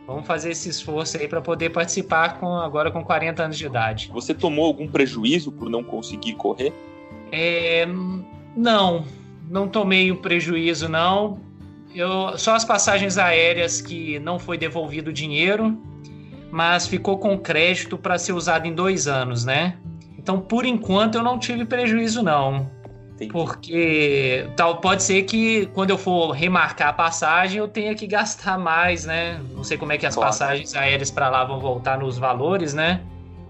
Vamos 0.05 0.27
fazer 0.27 0.51
esse 0.51 0.69
esforço 0.69 1.17
aí 1.17 1.27
para 1.27 1.41
poder 1.41 1.71
participar 1.71 2.39
com 2.39 2.55
agora 2.57 2.91
com 2.91 3.03
40 3.03 3.43
anos 3.43 3.57
de 3.57 3.65
idade. 3.65 4.11
Você 4.13 4.33
tomou 4.33 4.65
algum 4.65 4.87
prejuízo 4.87 5.51
por 5.51 5.69
não 5.69 5.83
conseguir 5.83 6.33
correr? 6.33 6.71
É, 7.31 7.87
não, 8.55 9.03
não 9.49 9.67
tomei 9.67 10.11
o 10.11 10.17
prejuízo 10.17 10.87
não. 10.87 11.39
Eu, 11.93 12.37
só 12.37 12.53
as 12.53 12.63
passagens 12.63 13.17
aéreas 13.17 13.81
que 13.81 14.19
não 14.19 14.37
foi 14.37 14.57
devolvido 14.57 15.09
o 15.09 15.13
dinheiro 15.13 15.75
mas 16.55 16.87
ficou 16.87 17.17
com 17.17 17.37
crédito 17.37 17.97
para 17.97 18.17
ser 18.17 18.31
usado 18.31 18.65
em 18.65 18.73
dois 18.73 19.09
anos, 19.09 19.43
né? 19.43 19.75
Então, 20.17 20.39
por 20.39 20.65
enquanto, 20.65 21.15
eu 21.15 21.21
não 21.21 21.37
tive 21.37 21.65
prejuízo, 21.65 22.23
não. 22.23 22.71
Entendi. 23.13 23.29
Porque 23.29 24.47
tal, 24.55 24.77
pode 24.77 25.03
ser 25.03 25.23
que 25.23 25.65
quando 25.73 25.89
eu 25.89 25.97
for 25.97 26.31
remarcar 26.31 26.87
a 26.87 26.93
passagem, 26.93 27.59
eu 27.59 27.67
tenha 27.67 27.93
que 27.93 28.07
gastar 28.07 28.57
mais, 28.57 29.03
né? 29.03 29.41
Não 29.53 29.65
sei 29.65 29.77
como 29.77 29.91
é 29.91 29.97
que 29.97 30.05
as 30.05 30.15
claro. 30.15 30.29
passagens 30.29 30.73
aéreas 30.73 31.11
para 31.11 31.27
lá 31.27 31.43
vão 31.43 31.59
voltar 31.59 31.99
nos 31.99 32.17
valores, 32.17 32.73
né? 32.73 33.01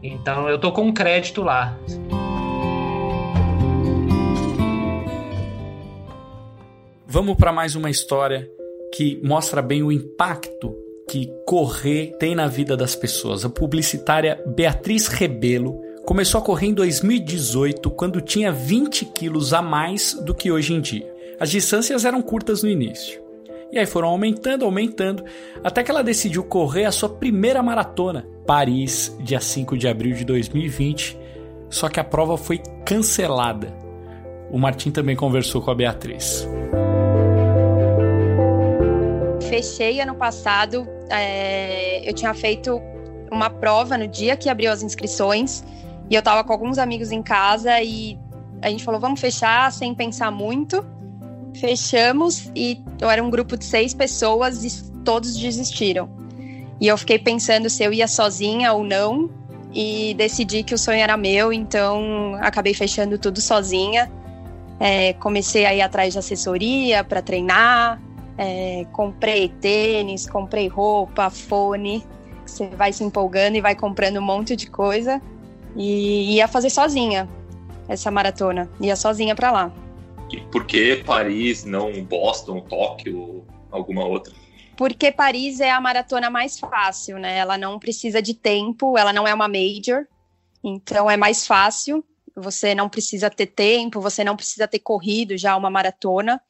Então, 0.02 0.50
eu 0.50 0.58
tô 0.58 0.72
com 0.72 0.92
crédito 0.92 1.44
lá. 1.44 1.78
Vamos 7.06 7.38
para 7.38 7.52
mais 7.52 7.76
uma 7.76 7.92
história 7.92 8.50
que 8.96 9.22
mostra 9.24 9.62
bem 9.62 9.84
o 9.84 9.92
impacto 9.92 10.85
que 11.16 11.32
correr 11.46 12.14
tem 12.20 12.36
na 12.36 12.46
vida 12.46 12.76
das 12.76 12.94
pessoas. 12.94 13.46
A 13.46 13.50
publicitária 13.50 14.44
Beatriz 14.46 15.08
Rebelo 15.08 15.82
começou 16.06 16.40
a 16.40 16.44
correr 16.44 16.68
em 16.68 16.74
2018, 16.74 17.90
quando 17.92 18.20
tinha 18.20 18.52
20 18.52 19.06
quilos 19.06 19.54
a 19.54 19.62
mais 19.62 20.14
do 20.14 20.36
que 20.36 20.52
hoje 20.52 20.74
em 20.74 20.82
dia. 20.82 21.10
As 21.40 21.50
distâncias 21.50 22.04
eram 22.04 22.22
curtas 22.22 22.64
no 22.64 22.70
início. 22.70 23.22
E 23.72 23.80
aí 23.80 23.86
foram 23.86 24.10
aumentando, 24.10 24.66
aumentando, 24.66 25.24
até 25.64 25.84
que 25.84 25.90
ela 25.90 26.04
decidiu 26.04 26.44
correr 26.44 26.84
a 26.84 26.92
sua 26.92 27.08
primeira 27.08 27.64
maratona, 27.64 28.28
Paris, 28.46 29.16
dia 29.22 29.40
5 29.40 29.78
de 29.78 29.88
abril 29.88 30.18
de 30.18 30.26
2020. 30.26 31.18
Só 31.70 31.88
que 31.88 32.00
a 32.00 32.04
prova 32.04 32.38
foi 32.38 32.62
cancelada. 32.86 33.74
o 34.52 34.60
Martim 34.60 34.92
também 34.92 35.16
conversou 35.16 35.62
com 35.62 35.72
a 35.72 35.76
Beatriz. 35.76 36.46
Fechei 39.50 40.02
ano 40.02 40.16
passado, 40.16 40.88
é, 41.10 42.08
eu 42.08 42.14
tinha 42.14 42.34
feito 42.34 42.82
uma 43.32 43.50
prova 43.50 43.98
no 43.98 44.08
dia 44.08 44.36
que 44.36 44.50
abriu 44.50 44.72
as 44.72 44.82
inscrições 44.82 45.64
e 46.10 46.16
eu 46.16 46.22
tava 46.22 46.44
com 46.44 46.54
alguns 46.54 46.78
amigos 46.78 47.12
em 47.12 47.22
casa 47.22 47.82
e 47.82 48.18
a 48.62 48.70
gente 48.70 48.84
falou, 48.84 49.00
vamos 49.00 49.20
fechar 49.20 49.72
sem 49.72 49.94
pensar 49.94 50.32
muito. 50.32 50.86
Fechamos 51.56 52.52
e 52.56 52.84
eu 53.00 53.10
era 53.10 53.24
um 53.24 53.30
grupo 53.30 53.58
de 53.58 53.66
seis 53.66 53.94
pessoas 53.94 54.64
e 54.64 54.92
todos 55.04 55.36
desistiram. 55.36 56.10
E 56.80 56.88
eu 56.88 56.98
fiquei 56.98 57.18
pensando 57.18 57.70
se 57.70 57.84
eu 57.84 57.94
ia 57.94 58.08
sozinha 58.08 58.74
ou 58.74 58.84
não 58.84 59.30
e 59.74 60.14
decidi 60.16 60.64
que 60.64 60.74
o 60.74 60.78
sonho 60.78 61.00
era 61.00 61.16
meu, 61.16 61.52
então 61.52 62.36
acabei 62.40 62.74
fechando 62.74 63.18
tudo 63.18 63.42
sozinha. 63.42 64.12
É, 64.80 65.14
comecei 65.14 65.66
a 65.66 65.74
ir 65.74 65.82
atrás 65.82 66.14
de 66.14 66.20
assessoria 66.20 67.04
para 67.04 67.22
treinar, 67.22 68.02
é, 68.38 68.86
comprei 68.92 69.50
tênis, 69.50 70.28
comprei 70.28 70.68
roupa, 70.68 71.30
fone. 71.30 72.06
Você 72.46 72.68
vai 72.68 72.94
se 72.94 73.04
empolgando 73.04 73.56
e 73.56 73.62
vai 73.62 73.76
comprando 73.76 74.18
um 74.18 74.22
monte 74.22 74.56
de 74.56 74.70
coisa. 74.70 75.22
E 75.76 76.36
ia 76.36 76.48
fazer 76.48 76.70
sozinha 76.70 77.28
essa 77.88 78.12
maratona. 78.12 78.70
Ia 78.80 78.96
sozinha 78.96 79.36
para 79.36 79.52
lá. 79.52 79.72
E 80.32 80.42
por 80.42 80.66
que 80.66 80.98
Paris, 80.98 81.64
não 81.66 82.04
Boston, 82.04 82.62
Tóquio, 82.62 83.46
alguma 83.72 84.06
outra? 84.06 84.34
Porque 84.76 85.12
Paris 85.12 85.60
é 85.60 85.72
a 85.72 85.80
maratona 85.80 86.30
mais 86.30 86.60
fácil, 86.60 87.18
né? 87.18 87.38
Ela 87.38 87.58
não 87.58 87.80
precisa 87.80 88.22
de 88.22 88.34
tempo, 88.34 88.98
ela 88.98 89.14
não 89.14 89.28
é 89.28 89.34
uma 89.34 89.48
major, 89.48 90.06
então 90.64 91.10
é 91.10 91.16
mais 91.16 91.48
fácil. 91.48 92.04
Você 92.36 92.76
não 92.76 92.90
precisa 92.90 93.30
ter 93.30 93.46
tempo, 93.46 94.02
você 94.02 94.24
não 94.24 94.36
precisa 94.36 94.68
ter 94.68 94.80
corrido 94.80 95.38
já 95.38 95.56
uma 95.56 95.70
maratona. 95.70 96.42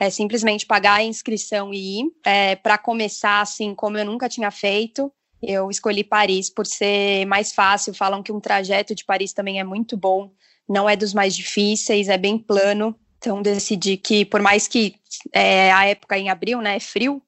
É 0.00 0.08
simplesmente 0.08 0.64
pagar 0.64 0.94
a 0.94 1.04
inscrição 1.04 1.74
e 1.74 2.00
ir. 2.00 2.12
É, 2.24 2.56
Para 2.56 2.78
começar, 2.78 3.42
assim, 3.42 3.74
como 3.74 3.98
eu 3.98 4.04
nunca 4.04 4.30
tinha 4.30 4.50
feito, 4.50 5.12
eu 5.42 5.70
escolhi 5.70 6.02
Paris 6.02 6.48
por 6.48 6.66
ser 6.66 7.26
mais 7.26 7.52
fácil. 7.52 7.92
Falam 7.92 8.22
que 8.22 8.32
um 8.32 8.40
trajeto 8.40 8.94
de 8.94 9.04
Paris 9.04 9.34
também 9.34 9.60
é 9.60 9.64
muito 9.64 9.98
bom, 9.98 10.32
não 10.66 10.88
é 10.88 10.96
dos 10.96 11.12
mais 11.12 11.36
difíceis, 11.36 12.08
é 12.08 12.16
bem 12.16 12.38
plano. 12.38 12.96
Então 13.18 13.42
decidi 13.42 13.98
que, 13.98 14.24
por 14.24 14.40
mais 14.40 14.66
que 14.66 14.94
é, 15.32 15.70
a 15.70 15.86
época 15.86 16.18
em 16.18 16.30
abril, 16.30 16.62
né, 16.62 16.76
é 16.76 16.80
frio, 16.80 17.22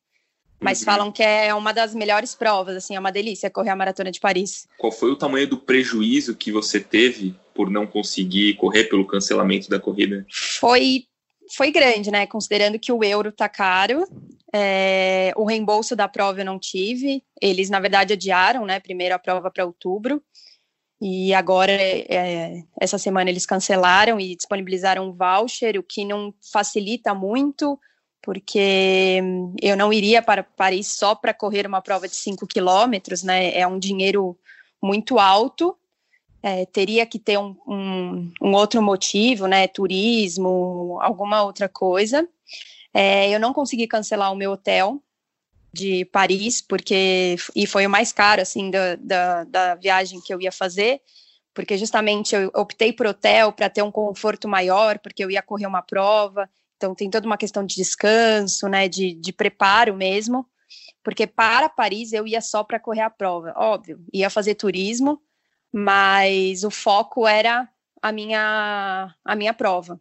mas 0.58 0.78
uhum. 0.78 0.85
falam 0.87 1.12
que 1.12 1.22
é 1.22 1.52
uma 1.54 1.72
das 1.72 1.94
melhores 1.94 2.35
provas, 2.35 2.76
assim, 2.76 2.96
é 2.96 3.00
uma 3.00 3.12
delícia 3.12 3.50
correr 3.50 3.70
a 3.70 3.76
maratona 3.76 4.11
de 4.11 4.18
Paris. 4.20 4.66
Qual 4.78 4.90
foi 4.90 5.11
o 5.11 5.16
tamanho 5.16 5.46
do 5.46 5.58
prejuízo 5.58 6.35
que 6.35 6.50
você 6.50 6.80
teve 6.80 7.35
por 7.52 7.68
não 7.68 7.87
conseguir 7.87 8.54
correr 8.54 8.85
pelo 8.85 9.06
cancelamento 9.06 9.68
da 9.68 9.78
corrida? 9.78 10.24
Foi 10.30 11.04
foi 11.56 11.70
grande, 11.70 12.10
né? 12.10 12.26
Considerando 12.26 12.78
que 12.78 12.92
o 12.92 13.04
euro 13.04 13.30
tá 13.30 13.48
caro, 13.48 14.04
é, 14.52 15.32
o 15.36 15.44
reembolso 15.44 15.96
da 15.96 16.08
prova 16.08 16.40
eu 16.40 16.44
não 16.44 16.58
tive. 16.58 17.22
Eles, 17.40 17.70
na 17.70 17.80
verdade, 17.80 18.12
adiaram, 18.12 18.66
né? 18.66 18.80
Primeiro 18.80 19.14
a 19.14 19.18
prova 19.18 19.50
para 19.50 19.64
outubro. 19.64 20.22
E 21.00 21.34
agora, 21.34 21.72
é, 21.72 22.62
essa 22.80 22.96
semana, 22.96 23.28
eles 23.28 23.44
cancelaram 23.44 24.20
e 24.20 24.36
disponibilizaram 24.36 25.08
um 25.08 25.12
voucher, 25.12 25.78
o 25.78 25.82
que 25.82 26.04
não 26.04 26.32
facilita 26.52 27.12
muito, 27.12 27.78
porque 28.22 29.20
eu 29.60 29.76
não 29.76 29.92
iria 29.92 30.22
para 30.22 30.44
Paris 30.44 30.86
só 30.86 31.14
para 31.14 31.34
correr 31.34 31.66
uma 31.66 31.82
prova 31.82 32.06
de 32.06 32.14
5 32.14 32.46
quilômetros, 32.46 33.22
né? 33.24 33.52
É 33.52 33.66
um 33.66 33.78
dinheiro 33.78 34.38
muito 34.80 35.18
alto. 35.18 35.76
É, 36.42 36.66
teria 36.66 37.07
que 37.07 37.18
ter 37.18 37.38
um, 37.38 37.57
um, 37.66 38.33
um, 38.42 38.52
outro 38.52 38.83
motivo, 38.83 39.46
né? 39.46 39.68
Turismo, 39.68 40.98
alguma 41.00 41.42
outra 41.44 41.68
coisa. 41.68 42.28
É, 42.92 43.31
eu 43.31 43.38
não 43.38 43.52
consegui 43.52 43.87
cancelar 43.87 44.33
o 44.33 44.37
meu 44.37 44.52
hotel 44.52 45.00
de 45.72 46.05
Paris, 46.07 46.61
porque 46.61 47.37
e 47.57 47.66
foi 47.66 47.87
o 47.87 47.90
mais 47.90 48.12
caro 48.12 48.42
assim 48.42 48.70
da, 48.70 48.96
da, 48.96 49.44
da 49.44 49.74
viagem 49.76 50.20
que 50.20 50.33
eu 50.33 50.40
ia 50.40 50.52
fazer, 50.52 51.00
porque 51.55 51.78
justamente 51.78 52.35
eu 52.35 52.50
optei 52.55 52.92
por 52.92 53.07
hotel 53.07 53.52
para 53.52 53.70
ter 53.70 53.83
um 53.83 53.90
conforto 53.90 54.46
maior, 54.46 54.98
porque 54.98 55.24
eu 55.24 55.31
ia 55.31 55.40
correr 55.40 55.66
uma 55.66 55.81
prova, 55.81 56.48
então 56.76 56.94
tem 56.94 57.09
toda 57.09 57.26
uma 57.26 57.38
questão 57.38 57.64
de 57.64 57.74
descanso, 57.74 58.68
né, 58.68 58.88
de, 58.88 59.14
de 59.14 59.33
preparo 59.33 59.94
mesmo, 59.94 60.46
porque 61.02 61.26
para 61.26 61.68
Paris 61.68 62.12
eu 62.12 62.26
ia 62.26 62.40
só 62.40 62.62
para 62.62 62.81
correr 62.81 63.00
a 63.00 63.11
prova, 63.11 63.55
óbvio, 63.57 64.05
ia 64.12 64.28
fazer 64.28 64.55
turismo, 64.57 65.20
mas 65.72 66.64
o 66.64 66.70
foco 66.70 67.26
era 67.26 67.68
a 68.00 68.12
minha 68.12 69.14
a 69.24 69.37
minha 69.37 69.54
prova. 69.54 69.98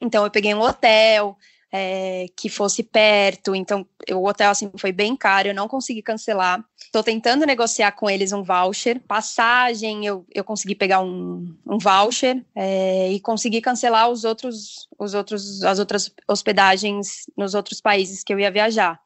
Então 0.00 0.24
eu 0.24 0.30
peguei 0.30 0.54
um 0.54 0.60
hotel, 0.60 1.36
é, 1.72 2.26
que 2.36 2.48
fosse 2.48 2.82
perto. 2.82 3.54
Então, 3.54 3.86
o 4.12 4.26
hotel 4.26 4.50
assim 4.50 4.70
foi 4.76 4.92
bem 4.92 5.16
caro, 5.16 5.48
eu 5.48 5.54
não 5.54 5.68
consegui 5.68 6.02
cancelar. 6.02 6.64
Estou 6.78 7.02
tentando 7.02 7.46
negociar 7.46 7.92
com 7.92 8.10
eles 8.10 8.32
um 8.32 8.42
voucher. 8.42 9.00
Passagem, 9.00 10.04
eu, 10.04 10.26
eu 10.34 10.42
consegui 10.42 10.74
pegar 10.74 11.00
um, 11.00 11.54
um 11.66 11.78
voucher 11.78 12.44
é, 12.54 13.12
e 13.12 13.20
consegui 13.20 13.60
cancelar 13.60 14.08
os 14.08 14.24
outros, 14.24 14.88
os 14.98 15.14
outros, 15.14 15.62
as 15.62 15.78
outras 15.78 16.12
hospedagens 16.26 17.26
nos 17.36 17.54
outros 17.54 17.80
países 17.80 18.24
que 18.24 18.32
eu 18.32 18.40
ia 18.40 18.50
viajar. 18.50 19.00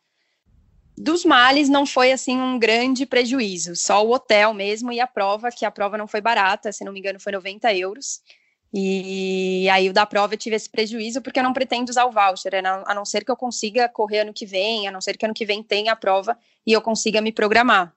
Dos 0.96 1.24
males 1.24 1.68
não 1.68 1.84
foi 1.84 2.12
assim 2.12 2.38
um 2.38 2.58
grande 2.58 3.04
prejuízo, 3.04 3.74
só 3.74 4.04
o 4.04 4.12
hotel 4.12 4.54
mesmo 4.54 4.92
e 4.92 5.00
a 5.00 5.06
prova, 5.06 5.50
que 5.50 5.64
a 5.64 5.70
prova 5.70 5.98
não 5.98 6.06
foi 6.06 6.20
barata, 6.20 6.72
se 6.72 6.84
não 6.84 6.92
me 6.92 7.00
engano 7.00 7.18
foi 7.18 7.32
90 7.32 7.74
euros. 7.74 8.20
E 8.72 9.68
aí 9.70 9.88
o 9.88 9.92
da 9.92 10.04
prova 10.04 10.34
eu 10.34 10.38
tive 10.38 10.56
esse 10.56 10.68
prejuízo 10.68 11.22
porque 11.22 11.38
eu 11.38 11.44
não 11.44 11.52
pretendo 11.52 11.90
usar 11.90 12.06
o 12.06 12.10
voucher, 12.10 12.60
né? 12.60 12.82
a 12.84 12.94
não 12.94 13.04
ser 13.04 13.24
que 13.24 13.30
eu 13.30 13.36
consiga 13.36 13.88
correr 13.88 14.20
ano 14.20 14.32
que 14.32 14.46
vem, 14.46 14.88
a 14.88 14.90
não 14.90 15.00
ser 15.00 15.16
que 15.16 15.24
ano 15.24 15.34
que 15.34 15.46
vem 15.46 15.62
tenha 15.62 15.92
a 15.92 15.96
prova 15.96 16.36
e 16.66 16.72
eu 16.72 16.82
consiga 16.82 17.20
me 17.20 17.30
programar. 17.32 17.94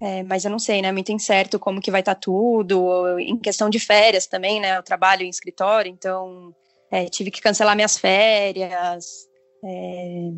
É, 0.00 0.22
mas 0.24 0.44
eu 0.44 0.50
não 0.50 0.58
sei, 0.58 0.82
né? 0.82 0.92
Muito 0.92 1.10
incerto 1.10 1.58
como 1.58 1.80
que 1.80 1.90
vai 1.90 2.00
estar 2.00 2.14
tá 2.14 2.20
tudo. 2.20 3.18
Em 3.18 3.38
questão 3.38 3.70
de 3.70 3.78
férias 3.78 4.26
também, 4.26 4.60
né? 4.60 4.76
Eu 4.76 4.82
trabalho 4.82 5.22
em 5.22 5.30
escritório, 5.30 5.90
então 5.90 6.54
é, 6.90 7.06
tive 7.06 7.30
que 7.30 7.40
cancelar 7.40 7.74
minhas 7.74 7.96
férias. 7.96 9.26
É, 9.64 10.30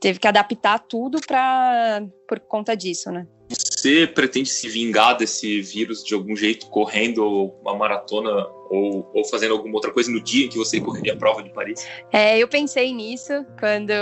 teve 0.00 0.18
que 0.18 0.26
adaptar 0.26 0.78
tudo 0.78 1.20
para 1.26 2.02
por 2.26 2.40
conta 2.40 2.74
disso, 2.74 3.10
né? 3.10 3.26
Você 3.48 4.06
pretende 4.06 4.48
se 4.48 4.68
vingar 4.68 5.16
desse 5.16 5.60
vírus 5.60 6.04
de 6.04 6.14
algum 6.14 6.36
jeito, 6.36 6.66
correndo 6.66 7.52
uma 7.60 7.76
maratona 7.76 8.30
ou, 8.70 9.10
ou 9.12 9.24
fazendo 9.24 9.52
alguma 9.52 9.74
outra 9.74 9.90
coisa 9.92 10.10
no 10.10 10.22
dia 10.22 10.46
em 10.46 10.48
que 10.48 10.56
você 10.56 10.80
correria 10.80 11.14
a 11.14 11.16
prova 11.16 11.42
de 11.42 11.50
Paris? 11.52 11.84
É, 12.12 12.38
eu 12.38 12.46
pensei 12.46 12.92
nisso 12.92 13.44
quando, 13.58 13.92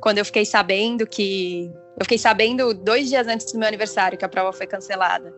quando 0.00 0.18
eu 0.18 0.24
fiquei 0.24 0.44
sabendo 0.44 1.06
que. 1.06 1.70
Eu 1.98 2.04
fiquei 2.04 2.18
sabendo 2.18 2.74
dois 2.74 3.08
dias 3.08 3.26
antes 3.26 3.52
do 3.52 3.58
meu 3.58 3.68
aniversário 3.68 4.18
que 4.18 4.24
a 4.24 4.28
prova 4.28 4.52
foi 4.52 4.66
cancelada. 4.66 5.34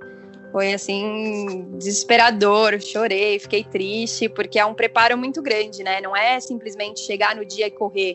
Foi 0.52 0.72
assim, 0.72 1.66
desesperador, 1.76 2.80
chorei, 2.80 3.38
fiquei 3.38 3.64
triste, 3.64 4.28
porque 4.28 4.58
é 4.58 4.64
um 4.64 4.74
preparo 4.74 5.16
muito 5.16 5.42
grande, 5.42 5.82
né? 5.82 6.00
Não 6.00 6.16
é 6.16 6.40
simplesmente 6.40 7.00
chegar 7.00 7.36
no 7.36 7.44
dia 7.44 7.66
e 7.66 7.70
correr 7.70 8.14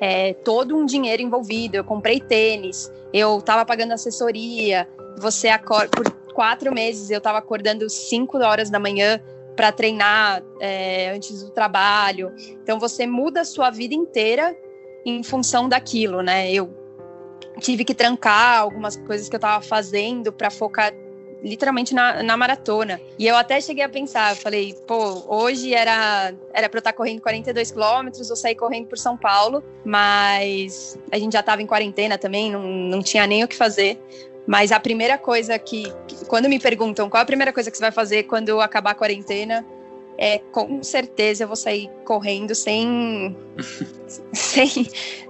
é, 0.00 0.34
todo 0.34 0.76
um 0.76 0.84
dinheiro 0.84 1.22
envolvido. 1.22 1.76
Eu 1.76 1.84
comprei 1.84 2.20
tênis, 2.20 2.92
eu 3.12 3.38
estava 3.38 3.64
pagando 3.64 3.92
assessoria. 3.92 4.88
Você 5.18 5.48
acorda 5.48 5.90
por 5.90 6.10
quatro 6.34 6.72
meses, 6.72 7.10
eu 7.10 7.18
estava 7.18 7.38
acordando 7.38 7.88
cinco 7.88 8.38
horas 8.38 8.70
da 8.70 8.78
manhã 8.78 9.20
para 9.54 9.70
treinar 9.70 10.42
é, 10.60 11.10
antes 11.10 11.42
do 11.42 11.50
trabalho. 11.50 12.32
Então 12.62 12.78
você 12.78 13.06
muda 13.06 13.42
a 13.42 13.44
sua 13.44 13.70
vida 13.70 13.94
inteira 13.94 14.56
em 15.06 15.22
função 15.22 15.68
daquilo, 15.68 16.22
né? 16.22 16.50
Eu 16.52 16.72
tive 17.60 17.84
que 17.84 17.94
trancar 17.94 18.60
algumas 18.60 18.96
coisas 18.96 19.28
que 19.28 19.36
eu 19.36 19.38
estava 19.38 19.62
fazendo 19.62 20.32
para 20.32 20.50
focar 20.50 20.92
literalmente 21.44 21.94
na, 21.94 22.22
na 22.22 22.36
maratona. 22.36 23.00
E 23.18 23.26
eu 23.26 23.36
até 23.36 23.60
cheguei 23.60 23.84
a 23.84 23.88
pensar, 23.88 24.34
falei, 24.34 24.74
pô, 24.86 25.22
hoje 25.28 25.74
era 25.74 26.32
era 26.52 26.68
para 26.68 26.78
eu 26.78 26.80
estar 26.80 26.92
tá 26.92 26.96
correndo 26.96 27.20
42 27.20 27.70
quilômetros, 27.70 28.30
eu 28.30 28.36
saí 28.36 28.54
correndo 28.54 28.86
por 28.86 28.98
São 28.98 29.16
Paulo, 29.16 29.62
mas 29.84 30.98
a 31.12 31.18
gente 31.18 31.34
já 31.34 31.40
estava 31.40 31.60
em 31.60 31.66
quarentena 31.66 32.16
também, 32.16 32.50
não, 32.50 32.62
não 32.62 33.02
tinha 33.02 33.26
nem 33.26 33.44
o 33.44 33.48
que 33.48 33.54
fazer. 33.54 34.00
Mas 34.46 34.72
a 34.72 34.80
primeira 34.80 35.16
coisa 35.16 35.58
que, 35.58 35.84
que, 36.06 36.24
quando 36.26 36.48
me 36.48 36.58
perguntam 36.58 37.08
qual 37.08 37.22
a 37.22 37.26
primeira 37.26 37.52
coisa 37.52 37.70
que 37.70 37.76
você 37.76 37.82
vai 37.82 37.92
fazer 37.92 38.24
quando 38.24 38.60
acabar 38.60 38.90
a 38.90 38.94
quarentena, 38.94 39.64
é, 40.16 40.38
com 40.38 40.82
certeza 40.82 41.44
eu 41.44 41.48
vou 41.48 41.56
sair 41.56 41.90
correndo 42.04 42.54
sem, 42.54 43.36
sem, 44.32 44.68